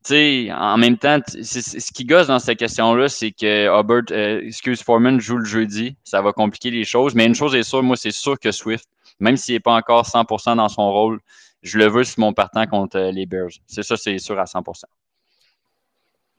[0.07, 4.81] Sais, en même temps, ce qui gosse dans cette question-là, c'est que Hubbard, euh, excuse
[4.81, 5.95] Foreman joue le jeudi.
[6.03, 7.15] Ça va compliquer les choses.
[7.15, 8.87] Mais une chose est sûre, moi, c'est sûr que Swift,
[9.19, 11.19] même s'il n'est pas encore 100% dans son rôle,
[11.63, 13.49] je le veux sur mon partant contre euh, les Bears.
[13.65, 14.83] C'est ça, c'est sûr à 100%.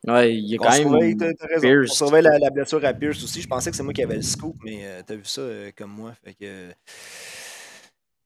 [0.07, 0.87] Ouais, il y a quand même.
[0.87, 3.43] On surveille la, blessure à Pierce aussi.
[3.43, 5.41] Je pensais que c'est moi qui avais le scoop, mais tu euh, t'as vu ça
[5.41, 6.13] euh, comme moi.
[6.23, 6.69] Fait que.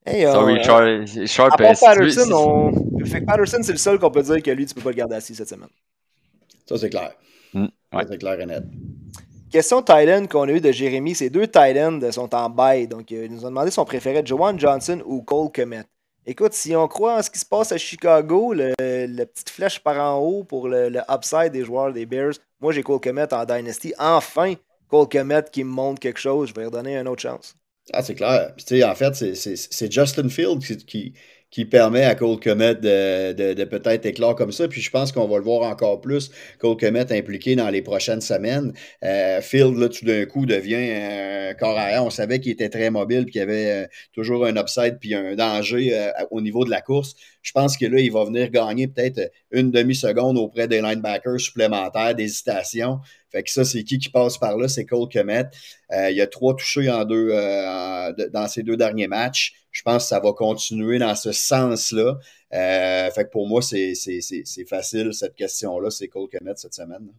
[0.05, 1.57] Hey, Sorry, Sharp.
[1.57, 3.05] Patterson, on...
[3.05, 4.95] fait que Patterson, c'est le seul qu'on peut dire que lui, tu peux pas le
[4.95, 5.69] garder assis cette semaine.
[6.67, 7.13] Ça, c'est clair.
[7.53, 8.63] Mm, ça, c'est clair et net.
[9.51, 11.13] Question Thailand qu'on a eu de Jérémy.
[11.13, 12.87] Ces deux Thailands sont en bail.
[12.87, 15.83] Donc, il nous a demandé son préféré, Joanne Johnson ou Cole Komet.
[16.25, 19.79] Écoute, si on croit en ce qui se passe à Chicago, le, la petite flèche
[19.79, 23.43] par en haut pour le, upside des joueurs des Bears, moi j'ai Cole Komet en
[23.43, 23.93] Dynasty.
[23.99, 24.53] Enfin,
[24.87, 27.55] Cole Komet qui me montre quelque chose, je vais lui redonner une autre chance.
[27.93, 28.53] Ah, c'est clair.
[28.85, 34.51] en fait, c'est Justin Field qui, permet à Cole Comet de, de, peut-être éclore comme
[34.51, 34.67] ça.
[34.67, 38.21] Puis je pense qu'on va le voir encore plus, Cole Comet impliqué dans les prochaines
[38.21, 38.73] semaines.
[39.03, 42.05] Euh, Field, là, tout d'un coup, devient un corps arrière.
[42.05, 45.15] On savait qu'il était très mobile, puis qu'il y avait euh, toujours un upside, puis
[45.15, 47.15] un danger euh, au niveau de la course.
[47.41, 52.13] Je pense que là, il va venir gagner peut-être une demi-seconde auprès des linebackers supplémentaires,
[52.15, 52.99] d'hésitation.
[53.31, 54.67] Fait que ça, c'est qui qui passe par là?
[54.67, 55.45] C'est Cole Komet.
[55.91, 57.29] il y a trois touchés en deux,
[58.31, 62.19] dans ces deux derniers matchs je pense que ça va continuer dans ce sens-là.
[62.53, 63.93] Euh, fait que pour moi, c'est
[64.67, 65.89] facile, cette question-là.
[65.89, 67.09] C'est Cole Kemet cette semaine.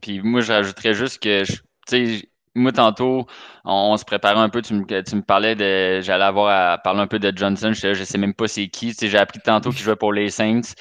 [0.00, 1.44] Puis moi, je rajouterais juste que,
[1.88, 3.26] sais, moi, tantôt,
[3.64, 4.62] on, se préparait un peu.
[4.62, 6.00] Tu me, tu me parlais de.
[6.00, 7.72] J'allais avoir à parler un peu de Johnson.
[7.72, 8.94] Je, je sais même pas c'est qui.
[8.98, 10.72] J'ai appris tantôt qu'il jouait pour les Saints.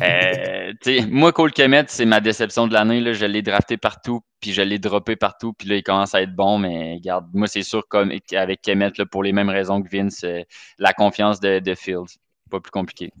[0.00, 0.72] Euh,
[1.08, 3.14] moi, Cole Kemet, c'est ma déception de l'année.
[3.14, 5.52] Je l'ai drafté partout, puis je l'ai droppé partout.
[5.52, 6.58] Puis là, il commence à être bon.
[6.58, 10.42] Mais regarde, moi, c'est sûr qu'avec Kemet, pour les mêmes raisons que Vince, euh,
[10.78, 12.18] la confiance de, de Fields.
[12.50, 13.12] Pas plus compliqué.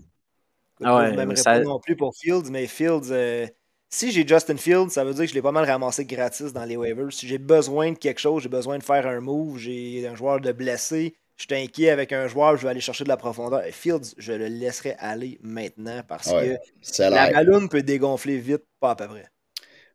[0.82, 1.60] Ah ouais, même ça...
[1.60, 3.10] non plus pour Fields, mais Fields.
[3.10, 3.46] Euh,
[3.90, 6.64] si j'ai Justin Fields, ça veut dire que je l'ai pas mal ramassé gratis dans
[6.64, 7.12] les waivers.
[7.12, 10.40] Si j'ai besoin de quelque chose, j'ai besoin de faire un move, j'ai un joueur
[10.40, 13.62] de blessé, je suis inquiet avec un joueur, je vais aller chercher de la profondeur.
[13.72, 16.56] Fields, je le laisserai aller maintenant parce que
[17.00, 19.26] la ballon peut dégonfler vite, pas à peu près.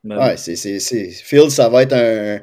[0.04, 0.56] Ouais, c'est,
[1.12, 2.42] Fields, ça va être un,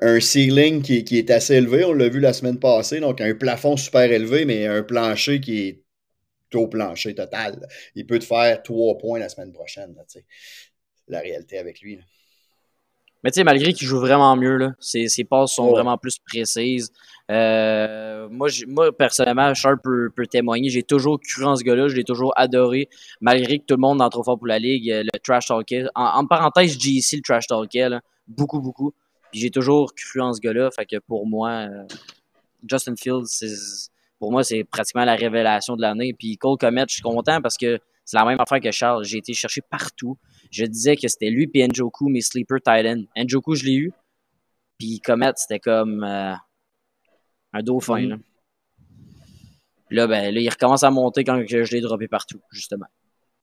[0.00, 1.84] un, ceiling qui, qui, est assez élevé.
[1.84, 5.68] On l'a vu la semaine passée, donc un plafond super élevé, mais un plancher qui
[5.68, 5.81] est
[6.56, 7.66] au plancher total.
[7.94, 9.94] Il peut te faire trois points la semaine prochaine.
[11.08, 11.98] La réalité avec lui.
[13.22, 16.92] Mais tu sais, malgré qu'il joue vraiment mieux, là, ses, passes sont vraiment plus précises.
[17.30, 20.70] Euh, moi, moi, personnellement, Charles peut, témoigner.
[20.70, 21.86] J'ai toujours cru en ce gars-là.
[21.86, 22.88] Je l'ai toujours adoré.
[23.20, 25.86] Malgré que tout le monde en trop fort pour la ligue, euh, le trash talker.
[25.94, 27.98] En, en parenthèse, je dis ici le trash talker.
[28.26, 28.92] beaucoup, beaucoup.
[29.30, 30.70] Puis j'ai toujours cru en ce gars-là.
[30.72, 31.84] Fait que pour moi, euh,
[32.68, 33.48] Justin Fields, c'est
[34.22, 36.14] pour moi, c'est pratiquement la révélation de l'année.
[36.16, 39.02] Puis Cole Comet, je suis content parce que c'est la même affaire que Charles.
[39.02, 40.16] J'ai été chercher partout.
[40.52, 43.02] Je disais que c'était lui puis Njoku, mes sleeper tight end.
[43.16, 43.92] Njoku, je l'ai eu.
[44.78, 46.34] Puis Comet, c'était comme euh,
[47.52, 48.00] un dauphin.
[48.06, 48.22] Mm.
[49.90, 50.06] Là.
[50.06, 52.86] ben, là, il recommence à monter quand je l'ai droppé partout, justement.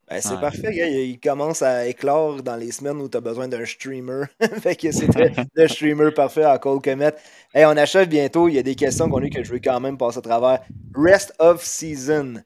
[0.09, 0.87] Ben, c'est parfait, gars.
[0.87, 4.23] Il commence à éclore dans les semaines où tu as besoin d'un streamer.
[4.59, 7.13] fait que c'était le streamer parfait à Cole Comet.
[7.53, 8.47] Hey, on achève bientôt.
[8.47, 10.21] Il y a des questions qu'on a eues que je veux quand même passer à
[10.21, 10.65] travers.
[10.95, 12.41] Rest of season.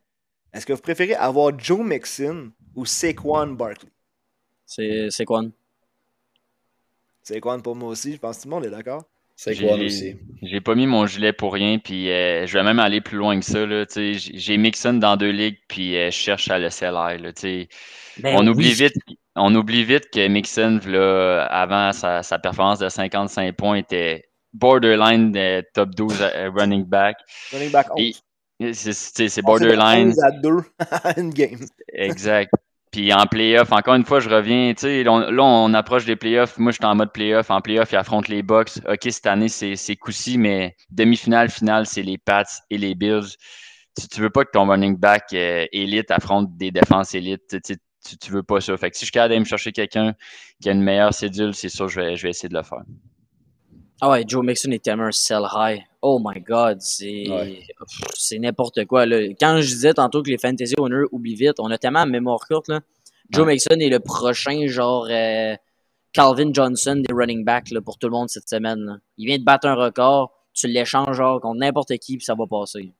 [0.54, 3.90] Est-ce que vous préférez avoir Joe Mixon ou Saquon Barkley?
[4.66, 5.54] C'est Saquon.
[7.22, 8.12] Saquon pour moi aussi.
[8.12, 9.04] Je pense que tout le monde est d'accord.
[9.36, 10.16] C'est quoi aussi?
[10.42, 13.40] J'ai pas mis mon gilet pour rien, puis euh, je vais même aller plus loin
[13.40, 13.66] que ça.
[13.96, 17.18] J'ai Mixon dans deux ligues, puis euh, je cherche à le seller.
[17.18, 17.32] Là,
[18.20, 18.94] ben on, oublie vite,
[19.36, 24.24] on oublie vite que Mixon, là, avant sa, sa, performance de 55 points, était
[24.54, 27.18] borderline de top 12 euh, running back.
[27.52, 27.88] Running back
[28.72, 30.14] C'est borderline.
[30.22, 30.62] à deux
[31.18, 31.60] une game.
[31.92, 32.52] Exact.
[32.94, 36.60] Puis en playoff, encore une fois, je reviens, sais, là, on approche des playoffs.
[36.60, 37.50] Moi, je suis en mode playoff.
[37.50, 38.78] En playoff, ils affrontent les Bucks.
[38.88, 43.36] OK, cette année, c'est coussi, mais demi-finale, finale, c'est les Pats et les Bills.
[44.12, 47.58] Tu, veux pas que ton running back euh, élite affronte des défenses élites.
[47.64, 48.78] Tu, veux pas ça.
[48.78, 50.14] Fait que si je suis capable d'aller me chercher quelqu'un
[50.62, 52.84] qui a une meilleure cédule, c'est sûr, je vais, je vais essayer de le faire.
[54.02, 55.82] Ah ouais, Joe Mixon est tellement sell high.
[56.06, 57.24] Oh my god, c'est
[58.14, 59.06] c'est n'importe quoi.
[59.06, 59.22] Là.
[59.40, 62.42] Quand je disais tantôt que les fantasy owners oublient vite, on a tellement de mémoire
[62.46, 62.68] courte.
[62.68, 62.82] Là.
[63.30, 65.56] Joe Mixon est le prochain, genre, euh,
[66.12, 68.80] Calvin Johnson des running backs là, pour tout le monde cette semaine.
[68.80, 68.98] là.
[69.18, 72.48] Il vient de battre un record, tu l'échanges genre contre n'importe qui, puis ça va
[72.48, 72.92] passer.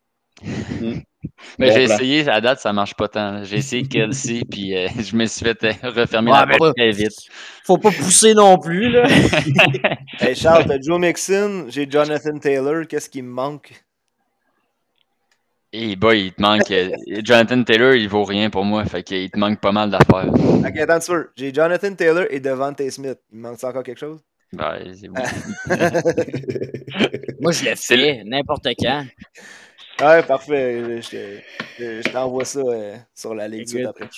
[1.60, 3.44] Mais Bon j'ai essayé, à date, ça marche pas tant.
[3.44, 6.92] J'ai essayé Kelsey, puis euh, je me suis fait euh, refermer Ouais, la porte très
[6.92, 7.14] vite.
[7.66, 9.08] Faut pas pousser non plus, là.
[10.20, 13.74] Hey Charles, t'as Joe Mixon, j'ai Jonathan Taylor, qu'est-ce qui me manque?
[15.76, 16.70] Et boy, il te manque.
[16.70, 16.92] euh,
[17.24, 18.86] Jonathan Taylor, il vaut rien pour moi.
[18.86, 20.30] Fait qu'il te manque pas mal d'affaires.
[20.32, 21.30] Ok, attends peu.
[21.36, 23.18] J'ai Jonathan Taylor et Devante Smith.
[23.32, 24.20] Il me manque encore quelque chose?
[24.54, 25.08] Ben, c'est-
[27.40, 29.06] Moi, je le C'est fais n'importe quand.
[30.02, 31.02] Ouais, parfait.
[31.02, 31.40] Je, te-
[31.80, 33.96] je- je t'envoie ça euh, sur la ligue tout de suite Good.
[33.96, 34.10] après.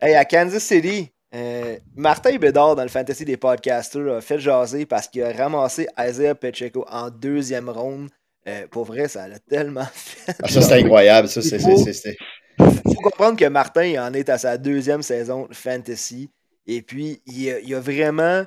[0.00, 4.86] Hey, à Kansas City, euh, Martin Bédard, dans le fantasy des podcasters, a fait jaser
[4.86, 8.08] parce qu'il a ramassé Isaiah Pacheco en deuxième ronde.
[8.48, 10.34] Euh, pour vrai, ça l'a tellement fait.
[10.42, 11.28] Ah, ça, c'est incroyable.
[11.28, 12.16] Ça, c'est, c'est, c'est, c'est-
[12.58, 16.30] Il faut comprendre que Martin il en est à sa deuxième saison fantasy.
[16.66, 18.44] Et puis, il a, il a vraiment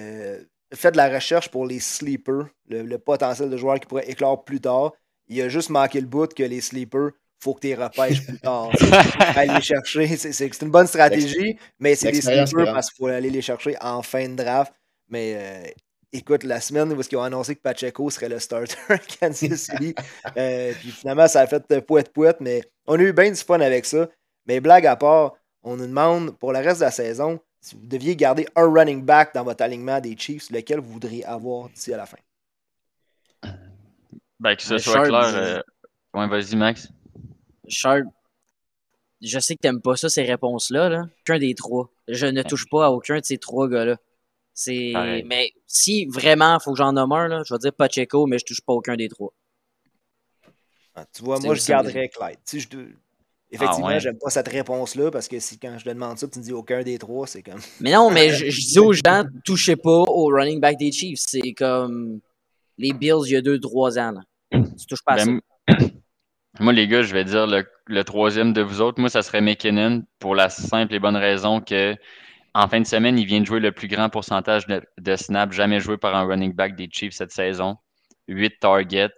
[0.00, 0.40] euh,
[0.74, 4.44] fait de la recherche pour les sleepers, le, le potentiel de joueurs qui pourraient éclore
[4.44, 4.92] plus tard.
[5.28, 7.10] Il a juste manqué le bout que les sleepers,
[7.40, 8.70] faut que tu les repêches plus tard.
[9.36, 10.16] aller les chercher.
[10.16, 14.02] C'est, une bonne stratégie, mais c'est des sleepers parce qu'il faut aller les chercher en
[14.02, 14.72] fin de draft.
[15.08, 15.70] Mais euh,
[16.12, 19.94] écoute, la semaine où ils ont annoncé que Pacheco serait le starter à Kansas City,
[20.36, 23.84] euh, puis finalement, ça a fait pouette-pouette, mais on a eu bien du fun avec
[23.84, 24.08] ça.
[24.46, 27.86] Mais blague à part, on nous demande pour le reste de la saison, si vous
[27.86, 31.92] deviez garder un running back dans votre alignement des Chiefs, lequel vous voudriez avoir d'ici
[31.92, 32.18] à la fin?
[34.40, 35.28] Ben, que ce Ouais, soit Sharp, clair.
[35.30, 35.62] je- euh,
[36.14, 36.88] Ouais, vas-y, Max.
[37.68, 38.04] Sharp,
[39.20, 40.88] je sais que t'aimes pas ça, ces réponses-là.
[40.88, 41.06] Là.
[41.22, 41.90] Aucun des trois.
[42.08, 43.96] Je ne touche pas à aucun de ces trois gars-là.
[44.54, 44.92] C'est...
[45.26, 48.44] Mais si vraiment faut que j'en nomme un, là, je vais dire Pacheco, mais je
[48.44, 49.32] touche pas aucun des trois.
[50.94, 52.38] Ah, tu vois, moi, je garderais Clyde.
[52.52, 52.66] Je
[53.50, 54.00] Effectivement, Ah ouais.
[54.00, 56.52] j'aime pas cette réponse-là parce que si quand je te demande ça, tu me dis
[56.52, 57.60] aucun des trois, c'est comme.
[57.80, 61.20] Mais non, mais je, je dis aux gens, touchez pas au running back des Chiefs.
[61.20, 62.20] C'est comme
[62.76, 64.10] les Bills il y a deux, trois ans.
[64.12, 64.20] Là.
[64.52, 65.86] Tu touches pas à Ben, ça.
[66.60, 69.00] moi, les gars, je vais dire le, le troisième de vous autres.
[69.00, 71.96] Moi, ça serait McKinnon pour la simple et bonne raison que
[72.54, 75.54] en fin de semaine, il vient de jouer le plus grand pourcentage de, de snaps
[75.54, 77.76] jamais joué par un running back des Chiefs cette saison.
[78.26, 79.14] 8 targets.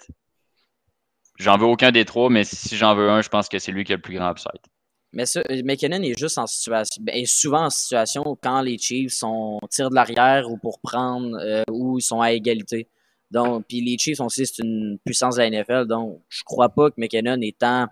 [1.39, 3.85] J'en veux aucun des trois, mais si j'en veux un, je pense que c'est lui
[3.85, 4.61] qui a le plus grand upside.
[5.13, 9.13] Mais ça, McKinnon est juste en situation, ben, est souvent en situation quand les Chiefs
[9.15, 12.87] sont tirent de l'arrière ou pour prendre euh, ou ils sont à égalité.
[13.31, 16.69] Donc, puis les Chiefs, on sait c'est une puissance de la NFL, donc je crois
[16.69, 17.87] pas que McKinnon est tant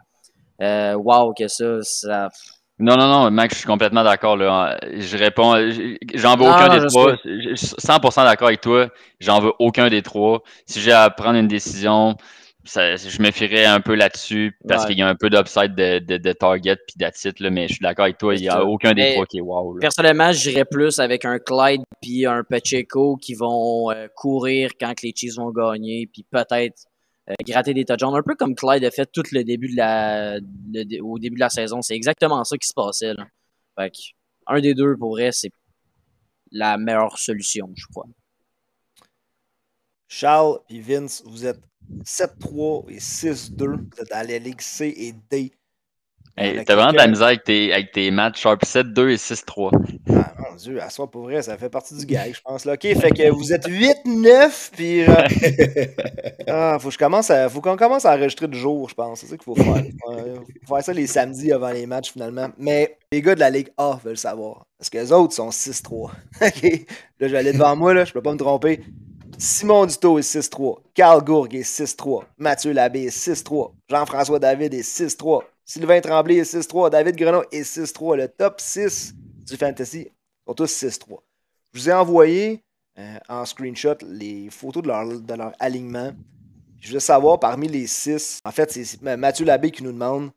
[0.61, 1.83] euh, wow que ça.
[1.83, 2.29] ça...
[2.81, 4.37] Non, non, non, Max, je suis complètement d'accord.
[4.37, 4.79] là.
[4.83, 5.55] Je réponds,
[6.15, 7.17] j'en veux Non, aucun non, des je trois.
[7.25, 8.89] Je suis 100% d'accord avec toi.
[9.19, 10.43] J'en veux aucun des trois.
[10.67, 12.17] Si j'ai à prendre une décision,
[12.69, 14.91] ça- je me fierais un peu là-dessus parce Ouais.
[14.91, 17.75] qu'il y a un peu d'upside de, de, de target puis d'attitude, là, mais je
[17.75, 18.35] suis d'accord avec toi.
[18.35, 19.75] Il n'y a aucun des Mais- trois qui est wow.
[19.75, 19.81] là.
[19.81, 25.07] Personnellement, j'irais plus avec un Clyde puis un Pacheco qui vont euh, courir quand que
[25.07, 26.85] les Chiefs vont gagner, puis peut-être
[27.31, 30.39] euh, gratter des touchdowns, un peu comme Clyde a fait tout le début de la,
[30.39, 31.83] le au début de la saison.
[31.83, 33.13] C'est exactement ça qui se passait.
[33.15, 33.27] Là.
[33.79, 33.99] Fait que,
[34.47, 35.51] un des deux, pour vrai, c'est
[36.51, 38.07] la meilleure solution, je crois.
[40.09, 41.61] Charles et Vince, vous êtes
[42.05, 43.67] 7-3 et 6-2.
[43.67, 45.53] Vous êtes dans les ligues C et D.
[46.37, 49.17] Hey, Il T'as vraiment de la misère avec tes, avec tes matchs Sharp 7-2 et
[49.17, 49.71] 6-3.
[50.15, 52.65] Ah, mon Dieu, à soi pour vrai, ça fait partie du gag, je pense.
[52.65, 52.75] Là.
[52.75, 55.03] OK, fait que vous êtes 8-9, puis...
[55.03, 55.07] euh,
[56.47, 59.21] ah, faut, que je commence à, faut qu'on commence à enregistrer du jour, je pense.
[59.21, 59.83] C'est ça qu'il faut faire.
[60.11, 62.49] Euh, faut faire ça les samedis avant les matchs, finalement.
[62.57, 64.65] Mais les gars de la Ligue A veulent savoir.
[64.79, 65.91] Parce que les autres sont 6-3.
[66.01, 66.49] OK, là,
[67.21, 68.81] je vais aller devant moi, là, je peux pas me tromper.
[69.41, 70.79] Simon Duto est 6-3.
[70.95, 72.25] Carl Gourg est 6-3.
[72.39, 73.71] Mathieu Labbé est 6-3.
[73.89, 75.45] Jean-François David est 6-3.
[75.65, 76.91] Sylvain Tremblay est 6-3.
[76.91, 78.17] David Grenon est 6-3.
[78.17, 79.15] Le top 6
[79.47, 80.09] du Fantasy
[80.45, 81.19] sont tous 6-3.
[81.73, 82.65] Je vous ai envoyé
[82.99, 86.11] euh, en screenshot les photos de leur, alignement.
[86.81, 90.33] Je veux savoir parmi les 6, en fait, c'est Mathieu Labbé qui nous demande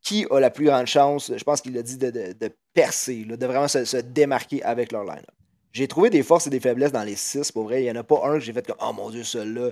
[0.00, 3.66] qui a la plus grande chance, je pense qu'il a dit, de, percer, de vraiment
[3.66, 5.37] se, se démarquer avec leur line-up.
[5.78, 7.82] J'ai trouvé des forces et des faiblesses dans les 6, pour vrai.
[7.82, 9.70] Il n'y en a pas un que j'ai fait comme Oh mon Dieu, celui-là,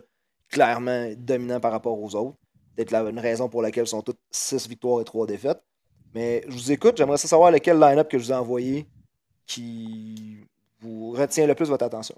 [0.48, 2.36] clairement dominant par rapport aux autres.
[2.76, 5.61] Peut-être la- une raison pour laquelle sont toutes 6 victoires et 3 défaites.
[6.14, 8.86] Mais je vous écoute, j'aimerais savoir lequel line-up que je vous ai envoyé
[9.48, 10.38] qui
[10.80, 12.14] vous retient le plus votre attention.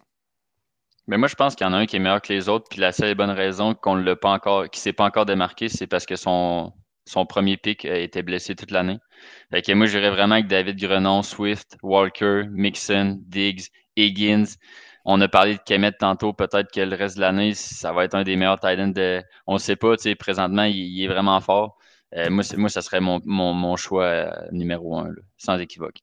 [1.06, 2.66] Mais moi, je pense qu'il y en a un qui est meilleur que les autres.
[2.68, 5.70] Puis la seule bonne raison qu'on ne l'a pas encore, qui s'est pas encore démarqué,
[5.70, 6.74] c'est parce que son,
[7.08, 8.98] son premier pick a été blessé toute l'année.
[9.50, 14.56] Fait que moi, j'irais vraiment avec David Grenon, Swift, Walker, Mixon, Diggs, Higgins.
[15.04, 16.34] On a parlé de Kemet tantôt.
[16.34, 19.22] Peut-être que le reste de l'année, ça va être un des meilleurs tight ends de.
[19.46, 19.96] On ne sait pas.
[19.96, 21.78] tu sais, Présentement, il, il est vraiment fort.
[22.14, 26.00] Euh, moi, moi, ça serait mon, mon, mon choix euh, numéro un, là, sans équivoque.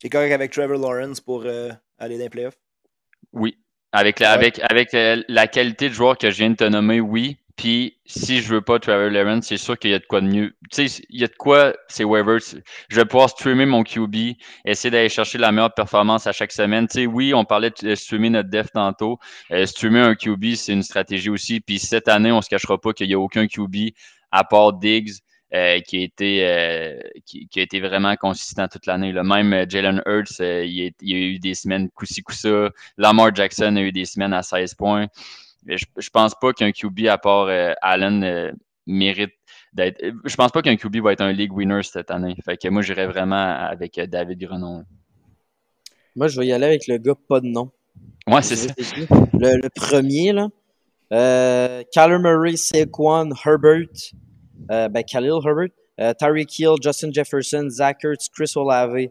[0.00, 2.58] T'es correct avec Trevor Lawrence pour euh, aller dans les playoffs?
[3.32, 3.56] Oui.
[3.92, 4.90] Avec la, avec, avec
[5.28, 7.38] la qualité de joueur que je viens de te nommer, oui.
[7.60, 10.26] Puis si je veux pas Trevor Lawrence, c'est sûr qu'il y a de quoi de
[10.26, 10.54] mieux.
[10.72, 12.38] Tu sais, il y a de quoi, c'est waivers.
[12.88, 14.14] Je vais pouvoir streamer mon QB,
[14.64, 16.88] essayer d'aller chercher la meilleure performance à chaque semaine.
[16.88, 19.18] Tu sais, oui, on parlait de streamer notre def tantôt.
[19.50, 21.60] Euh, streamer un QB, c'est une stratégie aussi.
[21.60, 23.90] Puis cette année, on se cachera pas qu'il y a aucun QB
[24.32, 25.18] à part Diggs.
[25.52, 29.12] Euh, qui, a été, euh, qui, a été vraiment consistant toute l'année.
[29.12, 32.22] Même Jalen Hurts, il, il, a, eu des semaines coup-ci.
[32.96, 35.08] Lamar Jackson a eu des semaines à 16 points
[35.66, 38.52] je, je pense pas qu'un QB à part euh, Allen euh,
[38.86, 39.32] mérite
[39.72, 40.02] d'être.
[40.24, 42.36] Je pense pas qu'un QB va être un league winner cette année.
[42.44, 44.84] Fait que moi, j'irais vraiment avec euh, David Grenon.
[46.16, 47.70] Moi, je vais y aller avec le gars pas de nom.
[48.26, 48.74] Ouais, c'est ça.
[49.32, 50.48] Le, premier, là.
[51.12, 54.12] Euh, Murray, Saquon, Herbert,
[54.68, 59.08] ben Khalil Herbert, Tyreek Hill, Justin Jefferson, Zach Ertz, Chris Olave.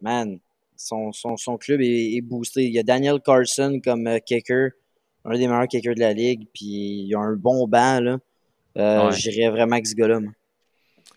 [0.00, 0.38] Man,
[0.76, 2.64] son, son, son club est, est, boosté.
[2.64, 4.70] Il y a Daniel Carson comme kicker
[5.24, 8.00] un des meilleurs kickers de la ligue, puis il a un bon banc.
[8.00, 8.18] Là.
[8.76, 10.20] Euh, J'irais vraiment avec ce gars-là.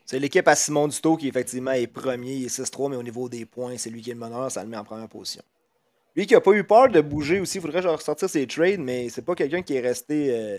[0.05, 3.27] C'est l'équipe à Simon Duto qui effectivement est premier, il est 6-3, mais au niveau
[3.27, 5.41] des points, c'est lui qui est le meneur, ça le met en première position.
[6.15, 8.79] Lui qui a pas eu peur de bouger aussi, il faudrait genre ressortir ses trades,
[8.79, 10.57] mais c'est pas quelqu'un qui est resté euh,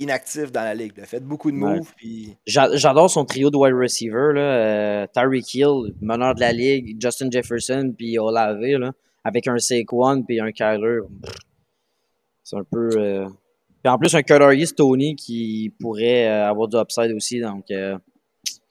[0.00, 0.92] inactif dans la ligue.
[0.96, 1.92] Il a fait beaucoup de moves.
[1.96, 2.36] Puis...
[2.46, 4.32] J'adore son trio de wide receiver.
[4.34, 4.40] Là.
[4.40, 8.92] Euh, Tyreek Hill, meneur de la ligue, Justin Jefferson, puis Olave, là,
[9.24, 11.00] avec un Saquon puis un Kyler.
[12.48, 12.88] C'est un peu.
[12.96, 13.26] Euh...
[13.82, 17.40] Puis en plus, un coloriste Tony qui pourrait euh, avoir du upside aussi.
[17.40, 17.98] Donc, euh...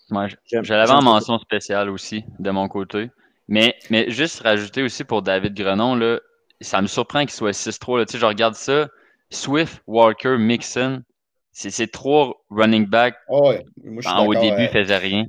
[0.09, 0.27] ouais,
[0.63, 3.11] j'avais en mention spéciale aussi de mon côté.
[3.47, 6.19] Mais, mais juste rajouter aussi pour David Grenon, là,
[6.59, 8.05] ça me surprend qu'il soit 6-3.
[8.05, 8.89] Tu sais, je regarde ça.
[9.29, 11.03] Swift, Walker, Mixon,
[11.51, 13.15] c'est trois running backs.
[13.29, 13.63] Oh ouais.
[13.83, 15.25] Moi, je en, au début, ne faisaient rien.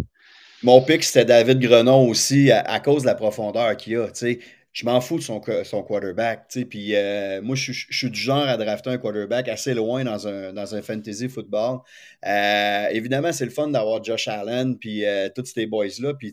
[0.62, 4.06] Mon pick, c'était David Grenon aussi, à, à, cause de la profondeur qu'il a.
[4.06, 4.40] Tu sais
[4.78, 6.56] je m'en fous de son, son quarterback.
[6.70, 10.52] Puis euh, moi, je, suis du genre à drafter un quarterback assez loin dans un,
[10.52, 11.80] dans un fantasy football.
[12.24, 16.14] Euh, évidemment, c'est le fun d'avoir Josh Allen puis euh, tous ces boys-là.
[16.14, 16.32] Puis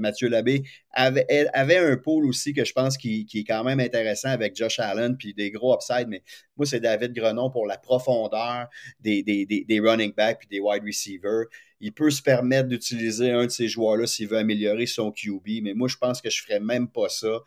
[0.00, 1.24] Mathieu Labbé avait,
[1.54, 4.80] avait un pôle aussi que je pense qui, qui, est quand même intéressant avec Josh
[4.80, 6.08] Allen puis des gros upsides.
[6.08, 6.24] Mais
[6.56, 8.66] moi, c'est David Grenon pour la profondeur
[8.98, 11.44] des, des, des, des running backs puis des wide receivers
[11.84, 15.74] il peut se permettre d'utiliser un de ces joueurs-là s'il veut améliorer son QB, mais
[15.74, 17.26] moi, je pense que je ne ferais même pas ça.
[17.26, 17.40] Euh,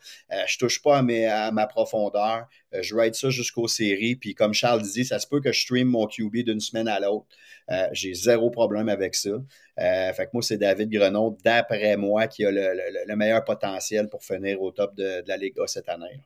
[0.46, 2.46] je touche pas à, ma profondeur.
[2.72, 4.14] Euh, je ride ça jusqu'aux séries.
[4.14, 7.00] Puis comme Charles dit, ça se peut que je stream mon QB d'une semaine à
[7.00, 7.26] l'autre.
[7.70, 9.30] Euh, j'ai zéro problème avec ça.
[9.76, 14.62] fait que moi, c'est David Grenon, d'après moi, qui a le, meilleur potentiel pour finir
[14.62, 16.22] au top de, la Ligue A cette année.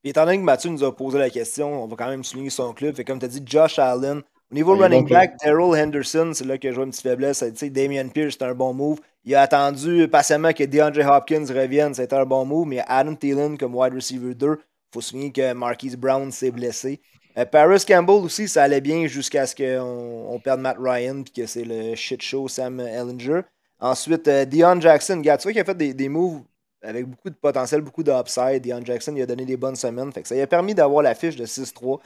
[0.00, 2.48] Puis étant donné que Mathieu nous a posé la question, on va quand même souligner
[2.48, 2.94] son club.
[2.96, 4.22] Fait comme tu as dit, Josh Allen,
[4.54, 7.42] au niveau running back, Daryl Henderson, c'est là que je vois une petite faiblesse.
[7.42, 9.00] Damien Pierce, c'est un bon move.
[9.24, 12.68] Il a attendu patiemment que DeAndre Hopkins revienne, c'était un bon move.
[12.68, 14.58] Mais Adam Thielen comme wide receiver 2, il
[14.92, 17.00] faut souligner que Marquise Brown s'est blessé.
[17.36, 21.32] Euh, Paris Campbell aussi, ça allait bien jusqu'à ce qu'on on perde Matt Ryan puis
[21.32, 23.40] que c'est le shit show Sam Ellinger.
[23.80, 26.42] Ensuite, euh, Deion Jackson, gars, tu vois qu'il a fait des, des moves
[26.80, 28.62] avec beaucoup de potentiel, beaucoup d'upside.
[28.62, 30.12] Deion Jackson, il a donné des bonnes semaines.
[30.12, 31.98] Fait que ça lui a permis d'avoir la fiche de 6-3.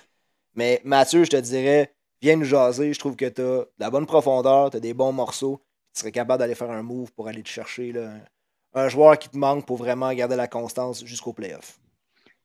[0.55, 2.92] Mais Mathieu, je te dirais, viens nous jaser.
[2.92, 5.60] Je trouve que tu as de la bonne profondeur, tu as des bons morceaux.
[5.94, 8.12] Tu serais capable d'aller faire un move pour aller te chercher là,
[8.74, 11.80] un, joueur qui te manque pour vraiment garder la constance jusqu'au playoff.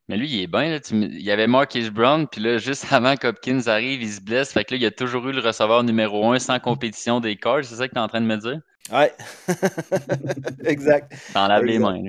[0.10, 0.80] Mais lui, il est bien.
[0.92, 4.52] Il y avait Marquis Brown, puis là, juste avant qu'Hopkins arrive, il se blesse.
[4.52, 7.64] Fait que là, il a toujours eu le receveur numéro un sans compétition des Cards.
[7.64, 8.60] C'est ça que tu es en train de me dire?
[8.92, 9.14] Ouais.
[10.66, 11.14] exact.
[11.34, 12.02] T'en laves les mains.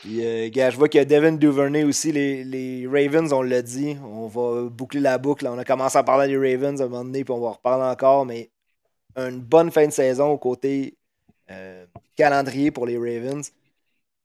[0.00, 2.10] Puis, euh, gars, je vois qu'il y a Devin Duvernay aussi.
[2.10, 3.98] Les, les Ravens, on l'a dit.
[4.02, 5.46] On va boucler la boucle.
[5.46, 7.52] On a commencé à parler des Ravens à un moment donné, puis on va en
[7.52, 8.24] reparler encore.
[8.24, 8.50] Mais
[9.16, 10.96] une bonne fin de saison au côté
[11.50, 11.84] euh,
[12.16, 13.52] calendrier pour les Ravens.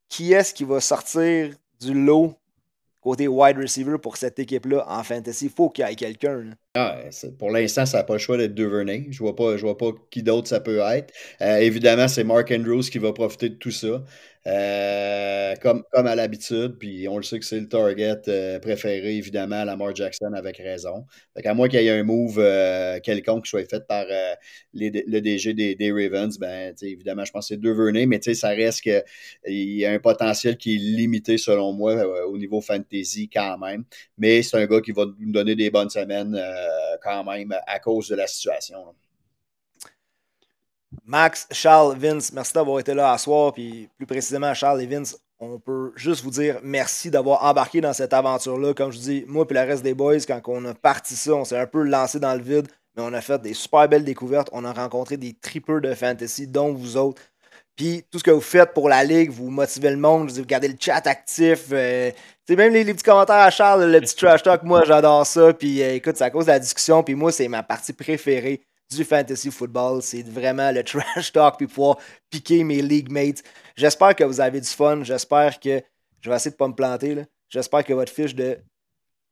[0.07, 2.33] Qui est-ce qui va sortir du lot
[3.01, 5.45] côté wide receiver pour cette équipe-là en fantasy?
[5.45, 6.51] Il faut qu'il y ait quelqu'un.
[6.75, 6.99] Ah,
[7.39, 9.07] pour l'instant, ça n'a pas le choix d'être Duvernay.
[9.09, 11.13] Je ne vois, pas, vois pas qui d'autre ça peut être.
[11.41, 14.03] Euh, évidemment, c'est Mark Andrews qui va profiter de tout ça.
[14.47, 19.17] Euh, comme, comme à l'habitude, puis on le sait que c'est le target euh, préféré,
[19.17, 21.05] évidemment, à Lamar Jackson avec raison.
[21.35, 24.05] Fait à moins qu'il y ait un move euh, quelconque qui soit fait par
[24.73, 29.03] le DG des, Ravens, ben, évidemment, je pense que c'est Duvernay, mais ça reste qu'il
[29.45, 31.95] y a un potentiel qui est limité, selon moi,
[32.27, 33.83] au niveau fantasy quand même.
[34.17, 36.39] Mais c'est un gars qui va nous donner des bonnes semaines
[37.03, 38.95] quand même à cause de la situation.
[41.05, 43.53] Max, Charles, Vince, merci d'avoir été là à soir.
[43.53, 47.93] Puis plus précisément, Charles et Vince, on peut juste vous dire merci d'avoir embarqué dans
[47.93, 48.73] cette aventure-là.
[48.73, 51.45] Comme je dis, moi et le reste des boys, quand on a parti ça, on
[51.45, 54.49] s'est un peu lancé dans le vide, mais on a fait des super belles découvertes.
[54.51, 57.21] On a rencontré des trippers de fantasy, dont vous autres.
[57.75, 60.67] Puis tout ce que vous faites pour la ligue, vous motivez le monde, vous gardez
[60.67, 61.65] le chat actif.
[61.71, 62.11] Euh,
[62.49, 65.53] même les, petits commentaires à Charles, le petit trash talk, moi j'adore ça.
[65.53, 67.03] Puis euh, écoute, c'est à cause de la discussion.
[67.03, 70.01] Puis moi, c'est ma partie préférée du fantasy football.
[70.01, 71.97] C'est vraiment le trash talk puis pouvoir
[72.29, 73.43] piquer mes league mates.
[73.75, 75.03] J'espère que vous avez du fun.
[75.03, 75.81] J'espère que.
[76.21, 77.25] Je vais essayer de pas me planter.
[77.47, 78.57] J'espère que votre fiche de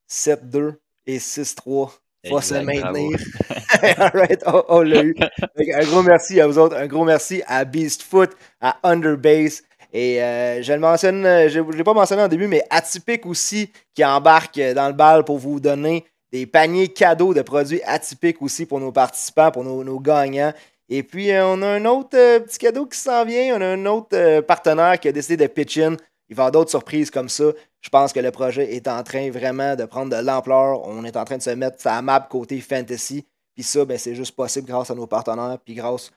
[0.10, 0.76] 7-2
[1.08, 1.92] et 6-3
[2.32, 3.18] va se maintenir.
[3.98, 5.16] Alright, on, l'a eu.
[5.20, 6.76] un gros merci à vous autres.
[6.76, 8.32] Un gros merci à Beastfoot,
[8.62, 9.64] à Underbase.
[9.92, 13.72] Et euh, je le mentionne, je ne l'ai pas mentionné en début, mais Atypique aussi
[13.94, 16.06] qui embarque dans le bal pour vous donner
[16.36, 20.54] des paniers cadeaux de produits atypiques aussi pour nos participants, pour nos, gagnants.
[20.90, 23.58] Et puis, euh, on a un autre euh, petit cadeau qui s'en vient.
[23.58, 25.96] On a un autre partenaire qui a décidé de pitch in.
[26.28, 27.46] Il va y avoir d'autres surprises comme ça.
[27.80, 30.86] Je pense que le projet est en train vraiment de prendre de l'ampleur.
[30.86, 33.26] On est en train de se mettre sa map côté fantasy.
[33.54, 36.12] Puis ça, ben, c'est juste possible grâce à nos partenaires, puis grâce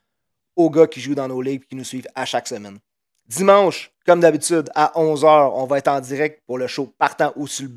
[0.57, 2.79] aux gars qui jouent dans nos ligues et qui nous suivent à chaque semaine.
[3.27, 7.47] Dimanche, comme d'habitude, à 11h, on va être en direct pour le show Partant ou
[7.47, 7.69] sur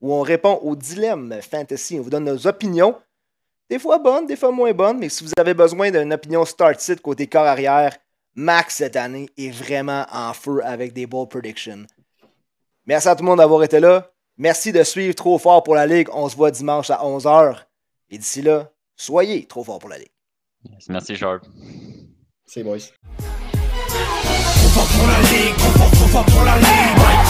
[0.00, 1.98] où on répond aux dilemmes fantasy.
[1.98, 2.96] On vous donne nos opinions,
[3.70, 7.00] des fois bonnes, des fois moins bonnes, mais si vous avez besoin d'une opinion start-sit
[7.00, 7.96] côté corps arrière,
[8.34, 11.86] Max cette année est vraiment en feu avec des ball predictions.
[12.86, 14.10] Merci à tout le monde d'avoir été là.
[14.36, 16.08] Merci de suivre Trop Fort pour la Ligue.
[16.12, 17.56] On se voit dimanche à 11h.
[18.10, 20.12] Et d'ici là, soyez trop fort pour la Ligue.
[20.88, 21.44] Merci, Sharp.
[22.46, 22.78] C'est boys.
[22.78, 27.27] Trop fort pour la ligue, trop fort, trop fort pour la ligue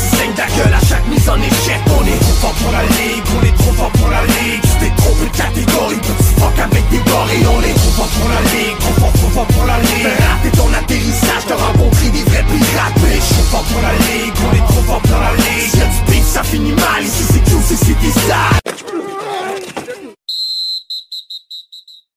[0.00, 2.36] Mike check, même si saigne ta gueule à chaque mise en échec On est trop
[2.40, 5.36] fort pour la ligue, on est trop fort pour la ligue Tu t'es trompé de
[5.36, 9.12] catégorie, petit fuck avec des gorilles On est trop fort pour la ligue, trop fort,
[9.12, 10.06] trop fort pour la ligue.
[10.06, 14.54] Raté ton atterrissage, t'as rencontré des vrais pirates Mais trop fort pour la ligue, on
[14.54, 15.70] est trop fort pour la ligue.
[15.70, 18.89] Si y'a du ça finit mal, ici c'est Q, c'est City Side